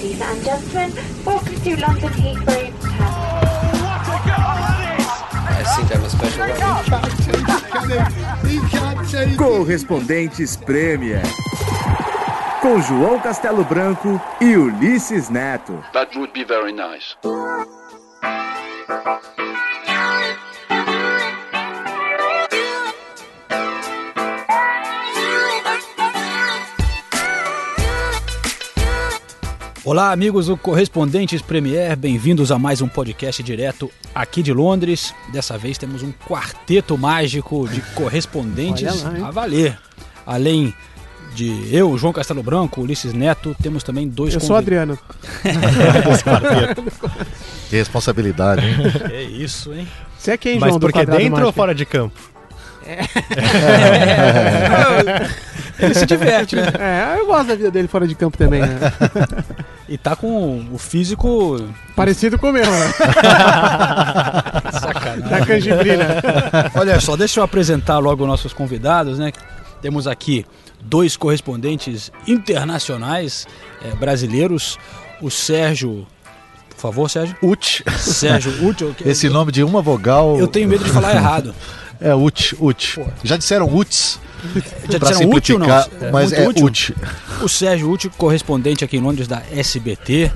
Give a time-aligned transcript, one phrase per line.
[0.00, 0.92] Ladies and gentlemen,
[1.26, 2.72] welcome to London Heathrow
[9.20, 9.36] one.
[9.36, 11.20] Correspondentes Premier.
[12.62, 15.84] Com João Castelo Branco e Ulisses Neto.
[15.92, 17.14] That would be very nice.
[29.90, 35.12] Olá, amigos do Correspondentes Premier, bem-vindos a mais um podcast direto aqui de Londres.
[35.32, 39.76] Dessa vez temos um quarteto mágico de correspondentes lá, a valer.
[40.24, 40.72] Além
[41.34, 44.96] de eu, João Castelo Branco, Ulisses Neto, temos também dois Eu sou o Adriano.
[47.68, 48.76] Que responsabilidade, hein?
[49.12, 49.88] É isso, hein?
[50.16, 51.52] Você é quem, Mas João, do porque dentro ou mágico?
[51.52, 52.29] fora de campo?
[55.78, 56.64] Ele se diverte, né?
[56.78, 58.60] É, eu gosto da vida dele fora de campo também.
[58.60, 58.78] né?
[59.88, 61.56] E tá com o físico
[61.96, 62.92] Parecido com o meu, né?
[64.80, 65.28] sacanagem.
[65.28, 66.06] Da canjibrina.
[66.74, 69.32] Olha só, deixa eu apresentar logo nossos convidados, né?
[69.80, 70.44] Temos aqui
[70.80, 73.46] dois correspondentes internacionais
[73.82, 74.78] eh, brasileiros.
[75.20, 76.06] O Sérgio.
[76.70, 77.36] Por favor, Sérgio.
[77.42, 77.84] Ut.
[77.98, 78.94] Sérgio Útil.
[79.04, 80.38] Esse nome de uma vogal.
[80.38, 81.54] Eu tenho medo de falar errado.
[82.00, 82.98] É Ut, Ut.
[83.22, 84.18] Já disseram Uts
[84.88, 86.10] Já pra disseram útil ou não?
[86.12, 86.66] mas é útil.
[86.66, 86.94] Ut.
[87.42, 90.30] O Sérgio Útil, correspondente aqui em Londres da SBT,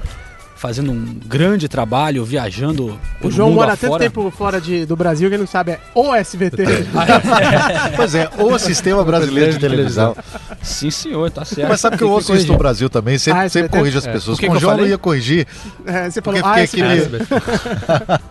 [0.56, 2.98] fazendo um grande trabalho, viajando.
[3.22, 5.80] O João mundo mora tanto tempo fora de, do Brasil que ele não sabe, é
[5.94, 6.64] o SBT.
[7.96, 10.14] Pois é, o Sistema Brasileiro de Televisão.
[10.62, 11.68] Sim, senhor, tá certo.
[11.68, 12.58] Mas sabe que eu ouço isso no.
[12.58, 14.12] Brasil também, sempre, Ah, sempre corrijo as É.
[14.12, 14.36] pessoas.
[14.36, 14.90] O que Com que o João eu falei?
[14.92, 15.46] ia corrigir,
[15.86, 16.92] É, você falou, porque ah, SBT.
[16.92, 18.24] aquele...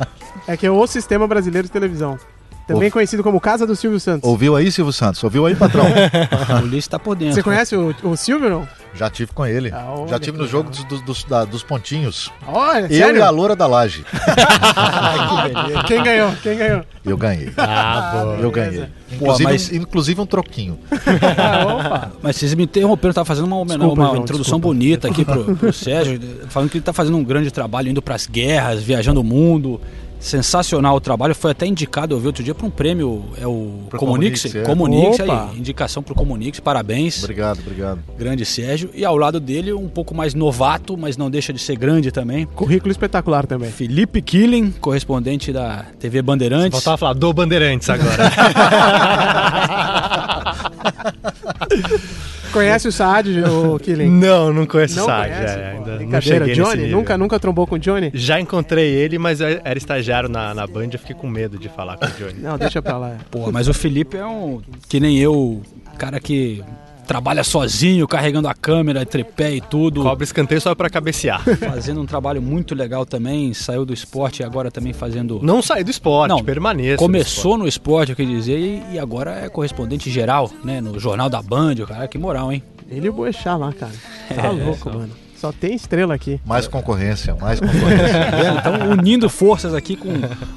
[0.47, 2.17] É que é o Sistema Brasileiro de Televisão.
[2.67, 4.27] Também Ouvi- conhecido como Casa do Silvio Santos.
[4.29, 5.21] Ouviu aí, Silvio Santos?
[5.23, 5.83] Ouviu aí, patrão?
[6.61, 7.35] O Ulisses tá por dentro.
[7.35, 8.67] Você conhece o, o Silvio, não?
[8.95, 9.71] Já tive com ele.
[9.73, 12.31] Ah, olha Já tive no jogo dos, dos, da- dos pontinhos.
[12.47, 13.17] Olha, Eu sério?
[13.17, 14.05] e a loura da laje.
[15.87, 16.31] Quem ganhou?
[16.41, 16.83] Quem ganhou?
[17.03, 17.51] Eu ganhei.
[17.57, 18.35] Ah, boa.
[18.37, 18.85] Eu ganhei.
[19.11, 20.79] Inclusive, mas- um, inclusive um troquinho.
[20.91, 22.11] Opa.
[22.21, 24.67] Mas vocês me interromperam, eu tava fazendo uma, homena- Desculpa, uma João, introdução desculpa.
[24.67, 26.19] bonita aqui pro, pro Sérgio,
[26.49, 29.81] falando que ele tá fazendo um grande trabalho, indo pras guerras, viajando o mundo.
[30.23, 33.81] Sensacional o trabalho, foi até indicado, eu vi outro dia, para um prêmio, é o
[33.89, 34.63] Pro Comunix, Comunix, é.
[34.63, 37.99] Comunix aí, indicação pro Comunix, parabéns, Obrigado, obrigado.
[38.17, 38.89] grande Sérgio.
[38.93, 42.45] E ao lado dele, um pouco mais novato, mas não deixa de ser grande também,
[42.45, 43.69] Currículo espetacular também.
[43.69, 46.71] Felipe Killing, correspondente da TV Bandeirantes.
[46.71, 48.23] Faltava falar do Bandeirantes agora.
[52.53, 54.09] Conhece o Saad, o Killing?
[54.09, 55.29] não, não conheço Não o Sag.
[55.33, 55.57] conhece?
[55.57, 56.81] é, ainda não cheguei nesse Johnny?
[56.83, 56.97] nível.
[56.97, 58.11] Nunca, nunca trombou com o Johnny?
[58.13, 61.67] Já encontrei ele, mas eu era estagiário na, na Band, eu fiquei com medo de
[61.67, 62.39] falar com o Johnny.
[62.39, 63.17] Não, deixa pra lá.
[63.31, 64.61] Pô, mas o Felipe é um.
[64.87, 65.61] Que nem eu,
[65.97, 66.63] cara que
[67.07, 70.01] trabalha sozinho, carregando a câmera, tripé e tudo.
[70.03, 71.41] Cobra escanteio só pra cabecear.
[71.59, 73.53] Fazendo um trabalho muito legal também.
[73.53, 75.39] Saiu do esporte e agora também fazendo.
[75.43, 76.93] Não saí do esporte, Não, permaneço.
[76.93, 80.79] no Começou no esporte, eu queria dizer, e, agora é correspondente geral, né?
[80.81, 82.63] No Jornal da Band, o cara, que moral, hein?
[82.89, 83.91] Ele e o Boechat lá, cara.
[84.33, 85.09] Tá É, louco, mano.
[85.35, 86.39] Só tem estrela aqui.
[86.45, 88.31] Mais concorrência, mais concorrência.
[88.59, 90.09] Então, unindo forças aqui com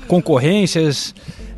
[0.06, 1.14] concorrências,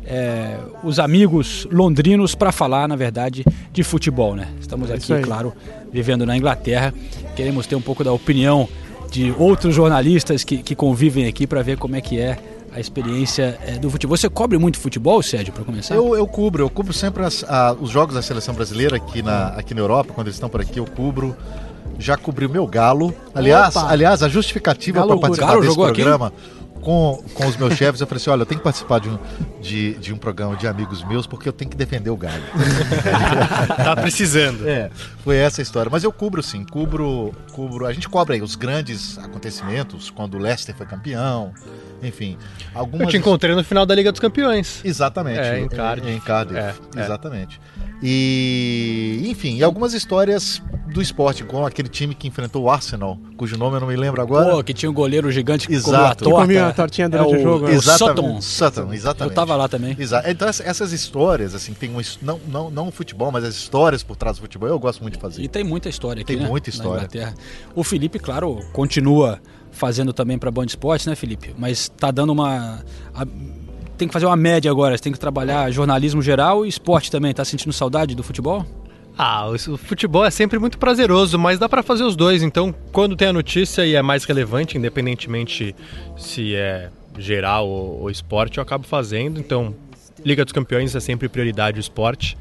[0.09, 4.47] é, os amigos londrinos para falar, na verdade, de futebol, né?
[4.59, 5.53] Estamos É aqui, claro,
[5.93, 6.93] vivendo na Inglaterra.
[7.35, 8.67] Queremos ter um pouco da opinião
[9.11, 12.37] de outros jornalistas que, que convivem aqui para ver como é que é
[12.71, 14.15] a experiência é, do futebol.
[14.17, 15.95] Você cobre muito futebol, Sérgio, para começar?
[15.95, 19.47] Eu, eu cubro, eu cubro sempre as- a- os jogos da seleção brasileira aqui na,
[19.49, 21.35] aqui na Europa, quando eles estão por aqui, eu cubro.
[21.97, 23.13] Já cobri o meu galo.
[23.35, 23.91] Aliás, Opa!
[23.91, 26.01] aliás a justificativa para participar Galo desse jogou aqui?
[26.81, 29.19] Com, com os meus chefes, eu falei assim: olha, eu tenho que participar de um,
[29.61, 32.43] de, de um programa de amigos meus porque eu tenho que defender o galo.
[33.79, 34.67] Tá precisando.
[34.67, 34.89] É,
[35.23, 35.89] foi essa a história.
[35.91, 37.85] Mas eu cubro sim, cubro, cubro.
[37.85, 41.53] A gente cobre aí os grandes acontecimentos, quando o Leicester foi campeão,
[42.03, 42.37] enfim.
[42.73, 43.01] Algumas...
[43.07, 44.81] Eu te encontrei no final da Liga dos Campeões.
[44.83, 45.39] Exatamente.
[45.39, 46.09] É, em Cardiff.
[46.11, 47.03] Em Cardiff, É, é.
[47.03, 47.59] exatamente.
[48.01, 50.61] E, enfim, e algumas histórias
[50.93, 54.21] do esporte, com aquele time que enfrentou o Arsenal, cujo nome eu não me lembro
[54.21, 54.51] agora.
[54.55, 55.91] Pô, que tinha um goleiro gigante que Exato.
[55.93, 56.41] comeu a Que torta.
[56.41, 57.71] comia a tortinha durante o jogo, né?
[57.73, 58.15] É o Exatamente.
[58.15, 58.41] Sutton.
[58.41, 59.29] Sutton, exatamente.
[59.31, 59.95] Eu tava lá também.
[59.99, 60.29] Exato.
[60.29, 64.01] Então essa- essas histórias, assim, tem um, não, não, não o futebol, mas as histórias
[64.01, 65.41] por trás do futebol, eu gosto muito de fazer.
[65.43, 66.47] E tem muita história aqui, Tem né?
[66.49, 67.07] muita história.
[67.75, 69.39] O Felipe, claro, continua
[69.71, 71.53] fazendo também para Band Esportes, né, Felipe?
[71.57, 72.83] Mas tá dando uma
[73.13, 73.25] a-
[73.97, 77.33] tem que fazer uma média agora, você tem que trabalhar jornalismo geral e esporte também.
[77.33, 78.65] Tá sentindo saudade do futebol?
[79.17, 82.41] Ah, o futebol é sempre muito prazeroso, mas dá pra fazer os dois.
[82.41, 85.75] Então, quando tem a notícia e é mais relevante, independentemente
[86.17, 89.37] se é geral ou, ou esporte, eu acabo fazendo.
[89.37, 89.75] Então,
[90.23, 92.37] Liga dos Campeões é sempre prioridade o esporte.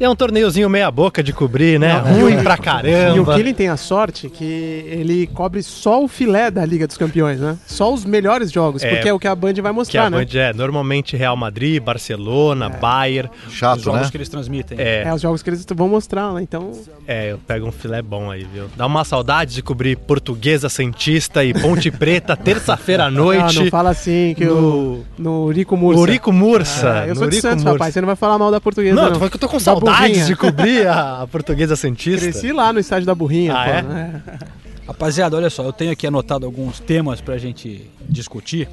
[0.00, 1.94] E é um torneiozinho meia boca de cobrir, né?
[2.00, 3.34] Não, Ruim e o- pra E o caramba.
[3.34, 4.44] Killing tem a sorte que
[4.86, 7.56] ele cobre só o filé da Liga dos Campeões, né?
[7.66, 8.90] Só os melhores jogos, É.
[8.90, 10.18] porque é o que a Band vai Que a mostrar, né?
[10.24, 13.28] Band é normalmente Real Madrid, Barcelona, Bayern.
[13.48, 14.08] Os Chato, jogos né?
[14.10, 14.78] que eles transmitem.
[14.80, 16.42] É, É os jogos que eles vão mostrar, né?
[16.42, 16.70] Então,
[17.06, 18.66] é, eu pego um filé bom aí, viu?
[18.76, 23.58] Dá uma saudade de cobrir Portuguesa Santista e Ponte Preta terça-feira à ah, noite.
[23.64, 26.00] não fala assim que no- o no Urico Mursa.
[26.00, 27.00] Urico Mursa.
[27.02, 27.72] Ah, eu sou de Santos, Mursa.
[27.72, 27.94] rapaz.
[27.94, 29.08] Você não vai falar mal da portuguesa, Não, não.
[29.10, 30.24] tô falando que eu tô com Da saudades burrinha.
[30.24, 32.20] de cobrir a, a Portuguesa Santista.
[32.30, 33.70] Cresci lá no estádio da Burrinha, Ah, pô.
[33.70, 33.82] é?
[33.82, 34.22] né?
[34.86, 38.68] Rapaziada, olha só, eu tenho aqui anotado alguns temas pra gente discutir.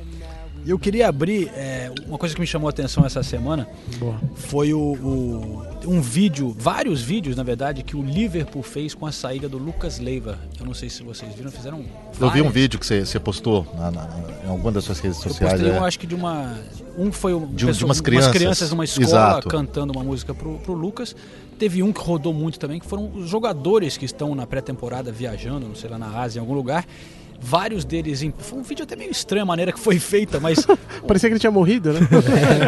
[0.66, 3.68] E eu queria abrir, é, uma coisa que me chamou a atenção essa semana
[4.00, 4.16] Boa.
[4.36, 9.12] foi o, o- um vídeo, vários vídeos na verdade, que o Liverpool fez com a
[9.12, 10.40] saída do Lucas Leiva.
[10.60, 11.84] Eu não sei se vocês viram, fizeram Eu
[12.32, 12.54] vi um várias.
[12.54, 14.10] vídeo que você, você postou na- na-
[14.44, 15.54] em alguma das suas redes Eu sociais.
[15.54, 15.78] postei, é.
[15.78, 16.56] eu acho que de uma.
[16.98, 18.32] Um foi um, De- de pessoa- umas crianças.
[18.32, 19.48] crianças numa escola Exato.
[19.50, 21.16] cantando uma música pro, pro Lucas.
[21.60, 25.68] Teve um que rodou muito também, que foram os jogadores que estão na pré-temporada viajando,
[25.68, 26.86] não sei lá, na Ásia, em algum lugar.
[27.40, 28.22] Vários deles.
[28.24, 30.66] Em, foi um vídeo até meio estranho a maneira que foi feita, mas.
[31.06, 32.00] Parecia que ele tinha morrido, né?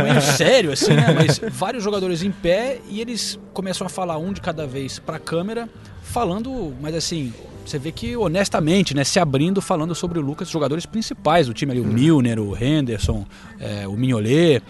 [0.01, 1.07] é, meio sério, assim, né?
[1.13, 5.17] Mas vários jogadores em pé e eles começam a falar um de cada vez pra
[5.19, 5.69] câmera,
[6.03, 7.33] falando, mas assim.
[7.67, 11.73] Você vê que honestamente, né, se abrindo, falando sobre o Lucas, jogadores principais do time
[11.73, 13.25] ali, o Milner, o Henderson,
[13.59, 14.63] é, o Mignolet,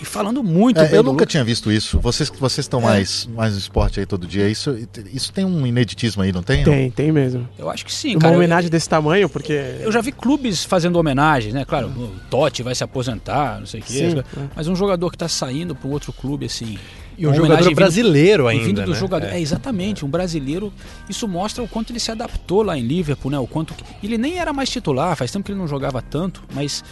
[0.00, 1.28] e falando muito É, bem eu nunca Lucas.
[1.28, 1.98] tinha visto isso.
[2.00, 4.48] Vocês vocês estão mais, mais no esporte aí todo dia.
[4.48, 4.76] Isso,
[5.12, 6.62] isso tem um ineditismo aí, não tem?
[6.64, 7.48] Tem, tem mesmo.
[7.58, 8.34] Eu acho que sim, Uma cara.
[8.34, 9.52] Eu- homenagem desse tamanho, porque.
[9.80, 11.64] Eu já vi clubes fazendo homenagens, né?
[11.64, 13.92] Claro, o Totti vai se aposentar, não sei o quê.
[14.10, 14.24] Sim, é.
[14.54, 16.78] Mas um jogador que tá saindo para um outro clube, assim.
[17.16, 18.96] E um jogador vindo- brasileiro E vindo ainda, do né?
[18.98, 19.26] jogador.
[19.26, 19.34] É.
[19.38, 19.40] É.
[19.40, 20.72] exatamente, um brasileiro.
[21.08, 23.38] Isso mostra o quanto ele se adaptou lá em Liverpool, né?
[23.40, 26.44] O quanto que- ele nem era mais titular, faz tempo que ele não jogava tanto,
[26.54, 26.84] mas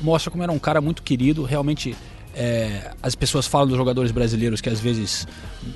[0.00, 1.94] mostra como era um cara muito querido, realmente.
[2.38, 5.26] É, as pessoas falam dos jogadores brasileiros que às vezes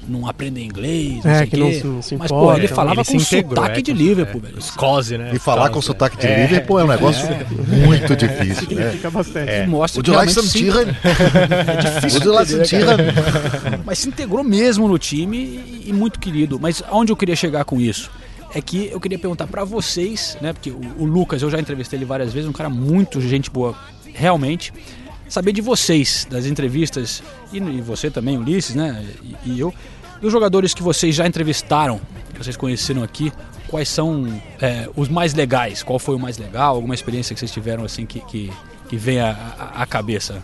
[0.07, 1.65] não aprendem inglês, não É, sei que o quê.
[1.65, 4.43] não se- não se mas, pô, ele falava Ele com integrou, sotaque é, de Liverpool,
[4.45, 4.63] é, velho.
[4.63, 5.31] Scose, né?
[5.35, 5.73] E falar Scose.
[5.75, 6.43] com sotaque de É.
[6.43, 7.27] Liverpool é um negócio
[7.67, 8.93] muito difícil, né?
[9.11, 9.53] Bastante.
[9.53, 10.81] E mostra O de se- Santirra.
[11.67, 12.47] é difícil entender, cara.
[12.47, 13.81] Santirra.
[13.85, 16.59] mas se integrou mesmo no time e, e muito querido.
[16.61, 18.11] Mas aonde eu queria chegar com isso?
[18.55, 20.53] É que eu queria perguntar pra vocês, né?
[20.53, 23.75] Porque o, o Lucas, eu já entrevistei ele várias vezes, um cara muito gente boa,
[24.13, 24.73] realmente.
[25.31, 27.23] Saber de vocês, das entrevistas,
[27.53, 29.07] e, e você também, Ulisses, né?
[29.23, 29.73] E, e eu.
[30.21, 32.01] E os jogadores que vocês já entrevistaram,
[32.35, 33.33] que vocês conheceram aqui,
[33.69, 34.27] quais são
[34.61, 35.85] é, os mais legais?
[35.85, 36.75] Qual foi o mais legal?
[36.75, 38.53] Alguma experiência que vocês tiveram assim que, que,
[38.89, 40.43] que vem à cabeça?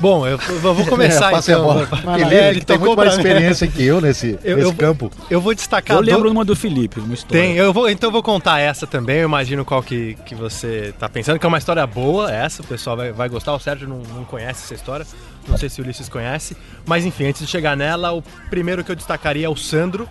[0.00, 1.66] Bom, eu, eu vou começar É, passe a então.
[1.66, 1.88] bola.
[2.04, 2.20] Lá.
[2.20, 3.16] Ele, É, ele tem muito mais mim.
[3.22, 5.10] experiência que eu nesse, Eu- nesse eu- campo.
[5.28, 7.42] Eu vou destacar Eu do- lembro uma do Felipe, uma história.
[7.42, 10.94] Tem, eu vou, então eu vou contar essa também, eu imagino qual que, que você
[10.98, 13.88] tá pensando, que é uma história boa essa, o pessoal vai, vai gostar, o Sérgio
[13.88, 15.04] não, não conhece essa história,
[15.48, 16.56] não sei se o Ulisses conhece,
[16.86, 20.08] mas enfim, antes de chegar nela, o primeiro que eu destacaria é o Sandro,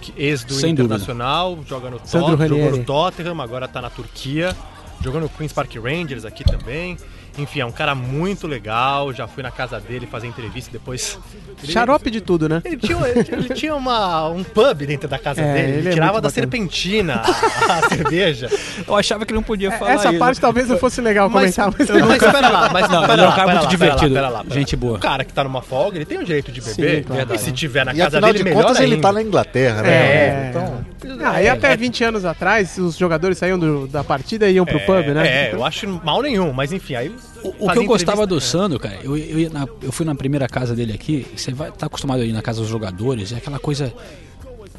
[0.00, 0.94] que- ex do Sem dúvida.
[0.96, 4.54] Internacional, joga no, Sandro Tot, jogou no Tottenham, agora tá na Turquia,
[5.02, 6.98] jogou no Queen's Park Rangers aqui também,
[7.38, 11.18] enfim, é um cara muito legal, já fui na casa dele fazer entrevista, depois...
[11.62, 12.62] ele- Xarope de tudo, né?
[12.64, 15.68] ele tinha, ele tinha uma, um pub dentro da casa É, dele.
[15.68, 16.42] ele Ele, é tirava muito da bacana.
[16.50, 17.22] serpentina
[17.68, 18.48] a, a cerveja.
[18.86, 20.18] Eu achava que ele não podia falar Essa isso.
[20.18, 23.28] parte talvez não fosse legal comentar, mas, mas pera lá, mas Não, pera ele é
[23.28, 24.54] um cara pera muito lá, divertido, pera lá, pera lá.
[24.54, 24.96] gente boa.
[24.96, 26.96] O cara que tá numa folga, ele tem o direito de beber.
[26.98, 27.34] Sim, claro.
[27.34, 29.08] E se tiver na E casa dele, de melhor contas ele ainda.
[29.08, 29.90] tá na Inglaterra, né?
[29.90, 30.46] É.
[30.50, 30.75] Então,
[31.24, 34.80] Ah, e até 20 anos atrás, os jogadores saíam do- da partida e iam pro
[34.80, 35.48] pub, né?
[35.50, 37.14] É, eu acho mal nenhum, mas enfim, aí...
[37.42, 40.14] O, o que eu gostava do Sandro, cara, eu, eu, ia na- eu fui na
[40.14, 43.36] primeira casa dele aqui, você vai tá acostumado a ir na casa dos jogadores, é
[43.36, 43.92] aquela coisa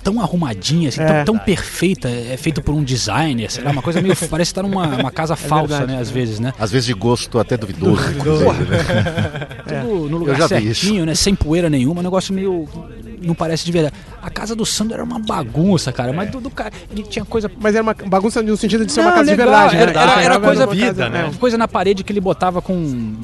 [0.03, 1.23] tão arrumadinha, assim, É.
[1.23, 4.15] tão, tão perfeita, é feito por um designer, sei lá, uma coisa meio.
[4.29, 5.91] parece estar numa uma casa falsa, verdade.
[5.93, 6.53] né, às vezes, né?
[6.57, 8.01] às vezes de gosto até duvidoso.
[8.11, 8.77] inclusive, né?
[9.83, 10.81] Tudo no lugar já vi isso.
[10.81, 11.13] certinho, né?
[11.13, 12.67] Sem poeira nenhuma, um negócio meio.
[13.21, 13.95] Não parece de verdade.
[14.27, 16.69] A casa do Sandro era uma bagunça, cara, mas do, do cara.
[16.91, 19.47] Ele tinha coisa Mas era uma bagunça no sentido de ser Não, uma casa legal,
[19.47, 19.81] de verdade, né?
[19.83, 21.31] era- era- era Era coisa vida, casa- né?
[21.33, 21.37] é.
[21.37, 22.75] coisa na parede que ele botava com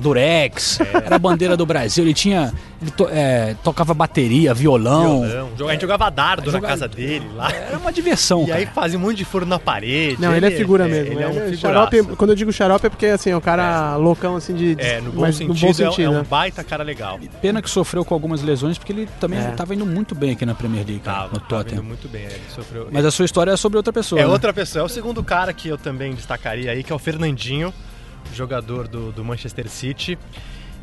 [0.01, 2.53] durex, era a bandeira do Brasil, ele tinha.
[2.81, 5.21] Ele to- é, tocava bateria, violão.
[5.27, 5.69] Violão.
[5.69, 7.49] A gente jogava dardo na casa dele lá.
[7.51, 8.45] Era uma diversão.
[8.47, 8.75] E aí cara.
[8.75, 10.21] fazia um monte de furo na parede.
[10.21, 11.13] Não, ele é figura mesmo.
[11.13, 11.91] Ele é um Ele é figuraço.
[11.91, 14.75] xarope, quando eu digo xarope é porque assim, é um cara loucão assim de.
[14.79, 16.25] É, no bom mas sentido, é- é, um né?
[16.29, 17.19] baita cara legal.
[17.41, 19.49] Pena que sofreu com algumas lesões, porque ele também É.
[19.49, 21.83] estava indo muito bem aqui na Premier League, cara, Tava, no tava Tottenham.
[21.83, 22.23] muito bem.
[22.23, 22.89] Ele sofreu.
[22.91, 24.19] Mas a sua história é sobre outra pessoa.
[24.21, 24.29] É né?
[24.29, 27.73] outra pessoa, é o segundo cara que eu também destacaria aí, que é o Fernandinho,
[28.33, 30.17] jogador do, do Manchester City.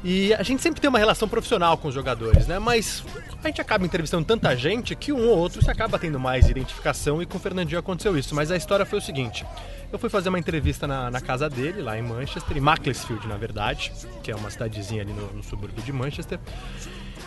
[0.02, 2.58] E a gente sempre tem uma relação profissional com os jogadores, né?
[2.58, 3.04] Mas
[3.44, 7.20] a gente acaba entrevistando tanta gente que um ou outro se acaba tendo mais identificação
[7.20, 8.34] e com o Fernandinho aconteceu isso.
[8.34, 9.44] Mas a história foi o seguinte:
[9.92, 13.36] eu fui fazer uma entrevista na, na casa dele, lá em Manchester, em Macclesfield, na
[13.36, 16.38] verdade, que é uma cidadezinha ali no, no subúrbio de Manchester.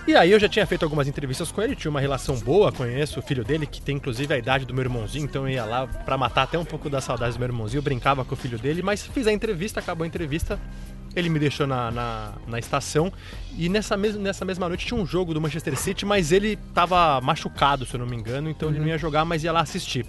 [0.05, 3.19] E aí eu já tinha feito algumas entrevistas com ele, tinha uma relação boa, conheço
[3.19, 5.87] o filho dele, que tem inclusive a idade do meu irmãozinho, então eu ia lá
[5.87, 8.59] pra matar até um pouco da saudade do meu irmãozinho, eu brincava com o filho
[8.59, 10.59] dele, mas fiz a entrevista, acabou a entrevista,
[11.15, 13.13] ele me deixou na, na, na estação
[13.57, 17.21] e nessa, mes nessa mesma noite tinha um jogo do Manchester City, mas ele tava
[17.21, 20.05] machucado, se eu não me engano, então ele não ia jogar, mas ia lá assistir.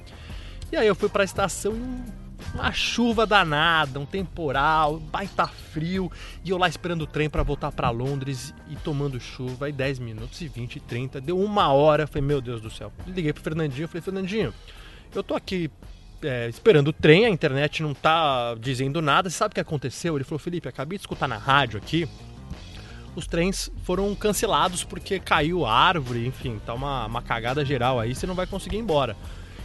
[0.73, 6.11] E aí eu fui pra estação e uma chuva danada, um temporal, baita frio,
[6.45, 9.99] e eu lá esperando o trem pra voltar pra Londres e tomando chuva, aí 10
[9.99, 12.93] minutos e 20, 30, deu uma hora, falei, meu Deus do céu.
[13.07, 14.53] Liguei pro Fernandinho, falei, Fernandinho,
[15.15, 15.71] eu tô aqui
[16.23, 20.17] é, esperando o trem, a internet não tá dizendo nada, você sabe o que aconteceu?
[20.17, 22.09] Ele falou, Felipe, acabei de escutar na rádio aqui,
[23.17, 28.27] os trens foram cancelados porque caiu árvore, enfim, tá uma, uma cagada geral aí, você
[28.27, 29.17] não vai conseguir ir embora.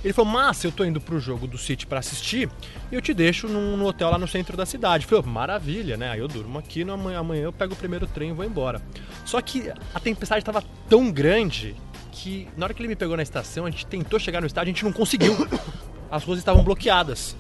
[0.03, 2.50] Ele falou, mas eu tô indo pro jogo do City pra assistir
[2.91, 5.06] e eu te deixo num, num hotel lá no centro da cidade.
[5.06, 6.10] Eu falei, maravilha, né?
[6.10, 8.82] Aí eu durmo aqui, no amanhã, amanhã eu pego o primeiro trem e vou embora.
[9.25, 11.75] Só que a tempestade tava tão grande
[12.12, 14.72] que na hora que ele me pegou na estação, a gente tentou chegar no estádio,
[14.72, 15.36] a gente não conseguiu.
[16.10, 17.36] As ruas estavam bloqueadas.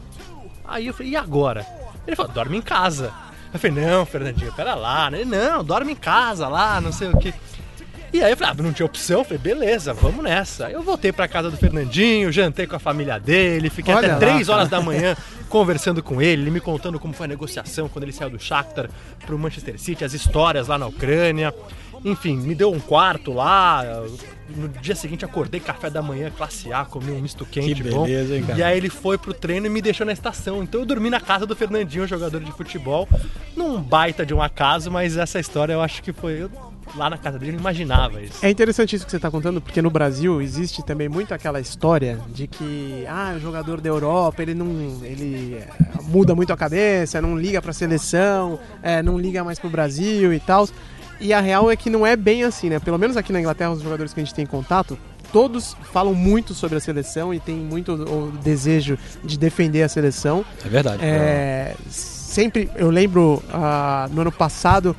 [0.63, 1.65] Aí eu falei, e agora?
[2.05, 3.11] Ele falou, dorme em casa.
[3.51, 5.07] Eu falei, não, Fernandinho, pera lá.
[5.11, 7.33] Ele, não, dorme em casa lá, não sei o que.
[8.11, 10.67] E aí eu falei, ah, não tinha opção, eu falei, beleza, vamos nessa.
[10.67, 14.25] Aí eu voltei pra casa do Fernandinho, jantei com a família dele, fiquei Olha até
[14.25, 14.31] lá.
[14.33, 15.15] 3 horas da manhã
[15.47, 18.89] conversando com ele, ele me contando como foi a negociação quando ele saiu do Shakhtar
[19.25, 21.53] pro Manchester City, as histórias lá na Ucrânia.
[22.03, 23.83] Enfim, me deu um quarto lá.
[24.55, 28.05] No dia seguinte acordei café da manhã, classe A, comi um misto quente Que bom.
[28.05, 28.57] beleza, hein, cara?
[28.57, 30.63] E aí ele foi pro treino e me deixou na estação.
[30.63, 33.07] Então eu dormi na casa do Fernandinho, jogador de futebol.
[33.55, 36.49] Num baita de um acaso, mas essa história eu acho que foi.
[36.95, 38.45] Lá na casa dele eu não imaginava isso.
[38.45, 42.19] É interessante isso que você está contando, porque no Brasil existe também muito aquela história
[42.29, 44.67] de que ah, o jogador da Europa ele não
[45.03, 45.67] ele é,
[46.03, 50.33] muda muito a cabeça, não liga para a seleção, é, não liga mais pro Brasil
[50.33, 50.67] e tal.
[51.19, 52.79] E a real é que não é bem assim, né?
[52.79, 54.97] Pelo menos aqui na Inglaterra, os jogadores que a gente tem contato,
[55.33, 60.45] todos falam muito sobre a seleção e tem muito o desejo de defender a seleção.
[60.65, 61.03] É verdade.
[61.03, 64.95] É, sempre, eu lembro ah, no ano passado,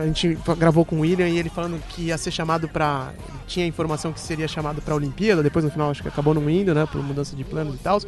[0.00, 3.12] a gente gravou com o William e ele falando que ia ser chamado pra.
[3.46, 6.74] Tinha informação que seria chamado pra Olimpíada, depois no final acho que acabou não indo,
[6.74, 6.86] né?
[6.90, 8.00] Por mudança de planos e tal.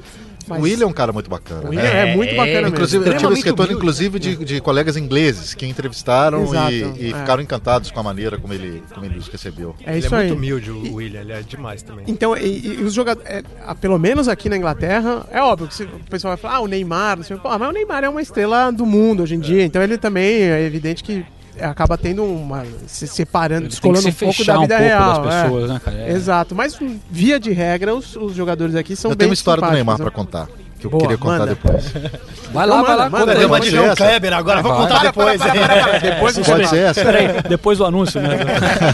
[0.49, 1.67] O William é um cara muito bacana.
[1.67, 2.13] o William né?
[2.13, 3.15] é, muito bacana Inclusive, mesmo.
[3.15, 7.19] eu tive esse retorno, inclusive, de, de colegas ingleses que entrevistaram Exato, e, e é.
[7.19, 9.75] ficaram encantados com a maneira como ele, como ele os recebeu.
[9.85, 10.27] É ele isso é aí.
[10.29, 12.05] muito humilde, o William, ele é demais também.
[12.09, 13.43] Então, e, e os jogadores, é,
[13.81, 16.67] pelo menos aqui na Inglaterra, é óbvio que se- o pessoal vai falar, ah, o
[16.67, 17.37] Neymar, não sei.
[17.37, 20.43] Pô, mas o Neymar é uma estrela do mundo hoje em dia, então ele também
[20.43, 21.25] é evidente que
[21.61, 22.65] acaba tendo uma.
[22.87, 25.23] se separando, descolando se um pouco da um vida pouco real.
[25.23, 25.43] das é.
[25.43, 25.97] pessoas, né, cara?
[25.99, 26.11] É.
[26.13, 26.79] Exato, mas
[27.11, 29.99] via de regra, os, os jogadores aqui são Eu bem tenho uma história do Neymar
[29.99, 30.05] né?
[30.05, 31.47] pra contar, que eu Boa, queria contar manda.
[31.47, 31.93] depois.
[32.53, 33.39] Vai lá, vai lá, manda, conta manda, aí.
[33.39, 33.95] deu uma de um.
[33.97, 34.83] Kleber agora, vou Vai.
[34.83, 35.41] contar depois.
[36.01, 37.05] Depois Pode ser essa?
[37.05, 38.29] Peraí, depois do anúncio, né?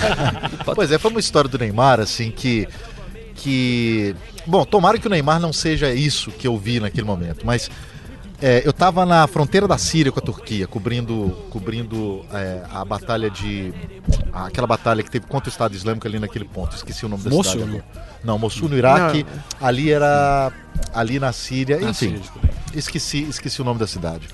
[0.74, 2.66] Pois é, foi uma história do Neymar, assim, que.
[3.34, 4.14] que.
[4.46, 7.70] Bom, tomara que o Neymar não seja isso que eu vi naquele momento, mas.
[8.40, 13.30] É, eu tava na fronteira da Síria com a Turquia, cobrindo, cobrindo é, a batalha
[13.30, 13.72] de.
[14.32, 16.74] aquela batalha que teve contra o Estado Islâmico ali naquele ponto.
[16.74, 17.70] Esqueci o nome da Mossul, cidade.
[17.70, 17.82] né?
[18.24, 19.26] Não, Mossul no Iraque.
[19.60, 20.52] Ali era.
[20.94, 21.78] Ali na Síria.
[21.78, 22.22] Na enfim, Síria,
[22.74, 24.28] esqueci, esqueci o nome da cidade.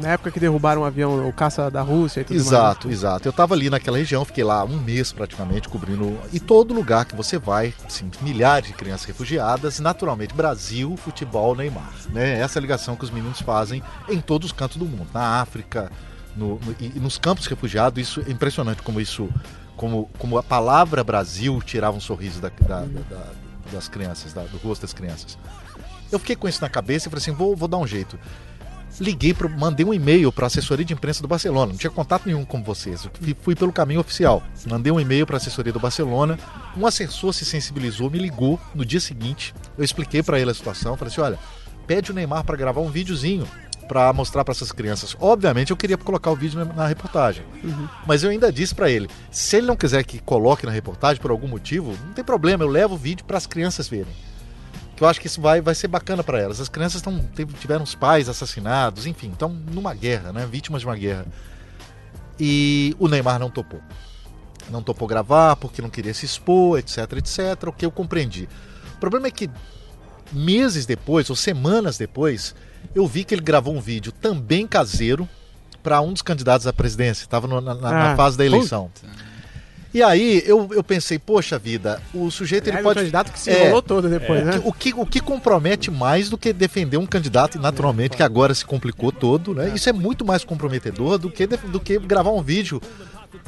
[0.00, 3.28] Na época que derrubaram o avião, o caça da Rússia e tudo Exato, exato.
[3.28, 6.18] Eu tava ali naquela região, fiquei lá um mês praticamente cobrindo.
[6.32, 11.92] E todo lugar que você vai, assim, milhares de crianças refugiadas, naturalmente, Brasil, futebol, Neymar.
[12.10, 12.40] Né?
[12.40, 15.06] Essa é a ligação que os meninos fazem em todos os cantos do mundo.
[15.14, 15.90] Na África,
[16.36, 19.28] no- no- e, nos campos refugiados, isso é impressionante como isso.
[19.76, 23.26] Como, como a palavra Brasil tirava um sorriso da- da- da- da-
[23.72, 25.36] das crianças, do rosto das crianças.
[26.12, 28.16] Eu fiquei com isso na cabeça e falei assim: vou, vou dar um jeito
[29.00, 31.72] liguei, pro, mandei um e-mail para a assessoria de imprensa do Barcelona.
[31.72, 33.04] Não tinha contato nenhum com vocês.
[33.04, 34.42] Eu fui- fui pelo caminho oficial.
[34.68, 36.38] Mandei um e-mail para a assessoria do Barcelona.
[36.76, 39.54] Um assessor se sensibilizou, me ligou no dia seguinte.
[39.76, 40.96] Eu expliquei para ele a situação.
[40.96, 41.38] Falei assim: olha,
[41.86, 43.46] pede o Neymar para gravar um videozinho
[43.88, 45.14] para mostrar para essas crianças.
[45.20, 47.42] Obviamente eu queria colocar o vídeo na, na reportagem.
[48.06, 51.30] Mas eu ainda disse para ele: se ele não quiser que coloque na reportagem por
[51.30, 54.12] algum motivo, não tem problema, eu levo o vídeo para as crianças verem
[54.96, 56.60] que eu acho que isso vai, vai ser bacana para elas.
[56.60, 57.18] As crianças tão,
[57.60, 60.46] tiveram os pais assassinados, enfim, estão numa guerra, né?
[60.50, 61.26] Vítimas de uma guerra.
[62.38, 63.80] E o Neymar não topou.
[64.70, 68.48] Não topou gravar porque não queria se expor, etc, etc, o que eu compreendi.
[68.94, 69.50] O problema é que
[70.32, 72.54] meses depois, ou semanas depois,
[72.94, 75.28] eu vi que ele gravou um vídeo também caseiro
[75.82, 77.24] para um dos candidatos à presidência.
[77.24, 78.90] Estava na, na- na Ah, fase da eleição.
[79.94, 82.98] E aí eu, eu pensei, poxa vida, o sujeito ele Aliás, pode.
[82.98, 84.60] o candidato que se É, enrolou todo depois, o né?
[84.64, 88.64] o, que, o que compromete mais do que defender um candidato, naturalmente, que agora se
[88.64, 89.70] complicou todo, né?
[89.72, 92.82] Isso é muito mais comprometedor do que, do que gravar um vídeo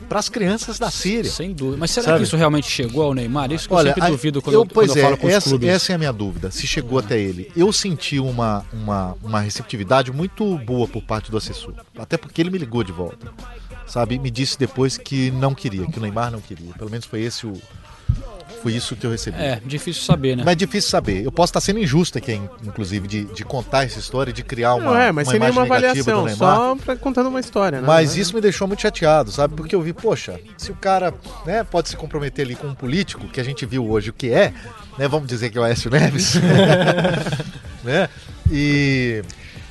[0.09, 1.31] para as crianças da Síria.
[1.31, 1.76] Sem dúvida.
[1.78, 2.19] Mas será Sabe?
[2.19, 3.52] que isso realmente chegou ao Neymar?
[3.52, 5.16] Isso que eu Olha, sempre a- duvido quando eu, eu, pois quando eu é, falo
[5.16, 5.69] com os essa, clubes.
[5.69, 6.50] essa é a minha dúvida.
[6.50, 11.37] Se chegou até ele, eu senti uma, uma, uma receptividade muito boa por parte do
[11.37, 13.33] assessor, até porque ele me ligou de volta,
[13.87, 14.19] sabe?
[14.19, 16.73] Me disse depois que não queria, que o Neymar não queria.
[16.75, 17.52] Pelo menos foi esse o,
[18.66, 19.38] foi isso que eu recebi.
[19.38, 20.42] É, difícil saber, né?
[20.44, 21.25] Mas é difícil saber.
[21.25, 22.32] Eu posso estar sendo injusto aqui,
[22.64, 25.66] inclusive, de, de contar essa história, de criar uma, Não é, mas uma sem nenhuma
[25.66, 26.56] imagem negativa do avaliação, Neymar.
[26.56, 27.87] só pra, contando uma história, né?
[27.87, 29.54] Mas isso me deixou muito chateado, sabe?
[29.54, 33.28] Porque eu vi, poxa, se o cara né, pode se comprometer ali com um político,
[33.28, 34.52] que a gente viu hoje o que é,
[34.99, 35.06] né?
[35.06, 36.35] Vamos dizer que é o Aécio Neves.
[37.85, 38.08] né?
[38.50, 39.23] E.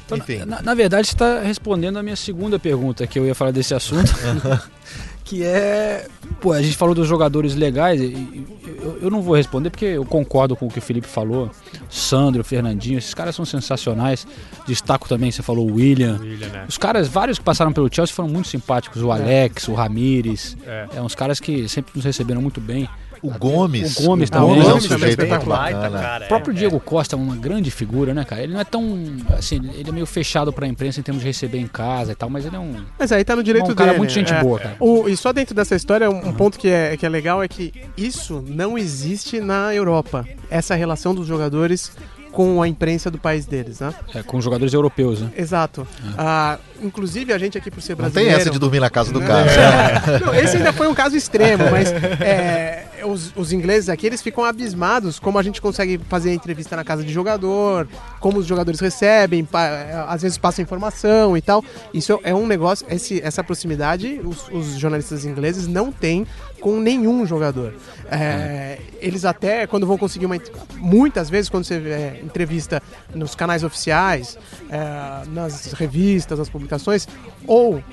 [0.06, 0.46] Então, Enfim.
[0.46, 3.74] Na, na verdade, você está respondendo a minha segunda pergunta que eu ia falar desse
[3.74, 4.10] assunto.
[5.26, 6.08] que é.
[6.40, 8.00] Pô, a gente falou dos jogadores legais.
[8.00, 11.50] Eu, eu não vou responder porque eu concordo com o que o Felipe falou.
[11.90, 14.28] Sandro, Fernandinho, esses caras são sensacionais.
[14.68, 16.20] Destaco também, você falou o William.
[16.22, 16.66] William, né?
[16.70, 19.02] Os caras, vários que passaram pelo Chelsea foram muito simpáticos.
[19.02, 20.56] O Alex, o Ramires.
[20.66, 20.88] É.
[20.96, 21.02] É.
[21.02, 22.88] uns caras que sempre nos receberam muito bem.
[23.26, 23.98] O Gomes.
[24.00, 24.50] O Gomes o também.
[24.50, 25.26] Gomes é um é sujeito.
[25.46, 26.26] Baita, cara.
[26.26, 28.44] O próprio é, Diego Costa é uma grande figura, né, cara?
[28.44, 28.98] Ele não é tão.
[29.38, 32.30] Assim, ele é meio fechado pra imprensa em termos de receber em casa e tal,
[32.30, 32.76] mas ele é um.
[32.98, 34.00] Mas aí tá no direito um cara dele.
[34.00, 34.42] muito gente é.
[34.42, 34.76] boa, cara.
[34.80, 37.48] O- e só dentro dessa história, um, um ponto que é, que é legal é
[37.48, 40.26] que isso não existe na Europa.
[40.50, 41.92] Essa relação dos jogadores
[42.36, 43.94] com a imprensa do país deles, né?
[44.14, 45.32] É, com jogadores europeus, né?
[45.38, 45.88] Exato.
[46.18, 48.42] Ah, inclusive, a gente aqui por ser Não tem brasileiro...
[48.42, 49.50] essa de dormir na casa do Não, cara.
[49.50, 50.20] é.
[50.20, 51.90] Não, esse ainda foi um caso extremo, mas
[52.20, 56.84] é, os, os ingleses aqui eles ficam abismados como a gente consegue fazer entrevista na
[56.84, 57.88] casa de jogador,
[58.20, 61.64] como os jogadores recebem, pa- às vezes passa informação e tal.
[61.94, 66.26] Isso é um negócio, esse- essa proximidade os, os jornalistas ingleses não têm
[66.60, 67.74] com nenhum jogador.
[68.10, 70.36] É, eles até, quando vão conseguir uma.
[70.78, 72.82] Muitas vezes, quando você é, entrevista
[73.14, 74.38] nos canais oficiais,
[74.70, 77.08] é, nas revistas, nas publicações,
[77.46, 77.84] ou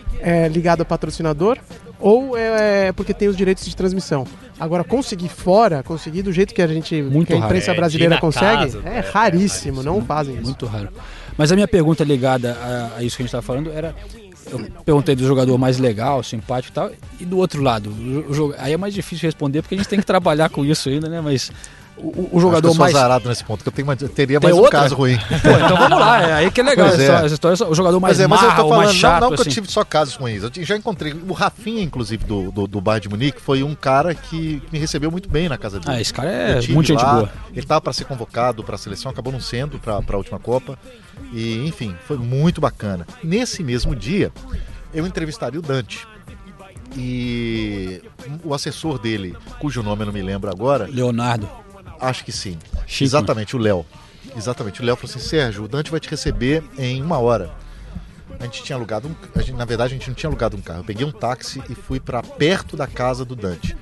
[0.52, 1.59] ligado a patrocinador,
[2.02, 4.26] ou é porque tem os direitos de transmissão.
[4.61, 7.47] Agora, conseguir fora, conseguir do jeito que a gente, Muito que a raro.
[7.47, 10.44] imprensa É, brasileira na consegue, casa, é, é, raríssimo, não fazem isso.
[10.44, 10.88] Muito raro.
[11.38, 13.94] Mas a minha pergunta ligada a, a isso que a gente estava falando era.
[14.50, 17.88] Eu perguntei do jogador mais legal, simpático e tal, e do outro lado.
[17.90, 20.88] o- o aí é mais difícil responder porque a gente tem que trabalhar com isso
[20.88, 21.20] ainda, né?
[21.20, 21.50] Mas
[21.96, 22.94] o, o Acho que eu jogador sou mais.
[22.94, 24.81] azarado nesse ponto, que eu tenho uma- teria Tem mais um outra?
[24.81, 25.16] caso ruim.
[25.18, 27.26] Pô, então vamos lá, é aí que é legal Pois essa, é.
[27.26, 27.72] história, essa história.
[27.72, 29.42] O jogador mais Mas é, mas eu tô ou mais falando, chato, não, não que
[29.42, 29.50] assim.
[29.50, 30.42] eu tive só casos ruins.
[30.42, 31.12] Eu já encontrei.
[31.28, 35.11] O Rafinha, inclusive, do, do, do Bayern de Munique, foi um cara que me recebeu
[35.11, 35.96] muito bem na casa dele.
[35.96, 37.33] Ah, esse cara é muito gente lá, boa.
[37.55, 40.78] Ele tava para ser convocado para a seleção, acabou não sendo para a última Copa.
[41.33, 43.07] E, enfim, foi muito bacana.
[43.22, 44.33] Nesse mesmo dia,
[44.92, 46.07] eu entrevistaria o Dante.
[46.96, 48.02] E
[48.44, 51.48] o assessor dele, cujo nome eu não me lembro agora, Leonardo.
[52.03, 52.59] Acho que sim.
[52.87, 53.05] Chico.
[53.05, 53.87] Exatamente, o Léo.
[54.37, 57.51] Exatamente, o Léo falou assim: Sérgio, o Dante vai te receber em uma hora.
[58.41, 59.15] A gente tinha alugado um.
[59.38, 60.81] a gente- na verdade, a gente não tinha alugado um carro.
[60.81, 63.77] Eu peguei um táxi e fui para perto da casa do Dante.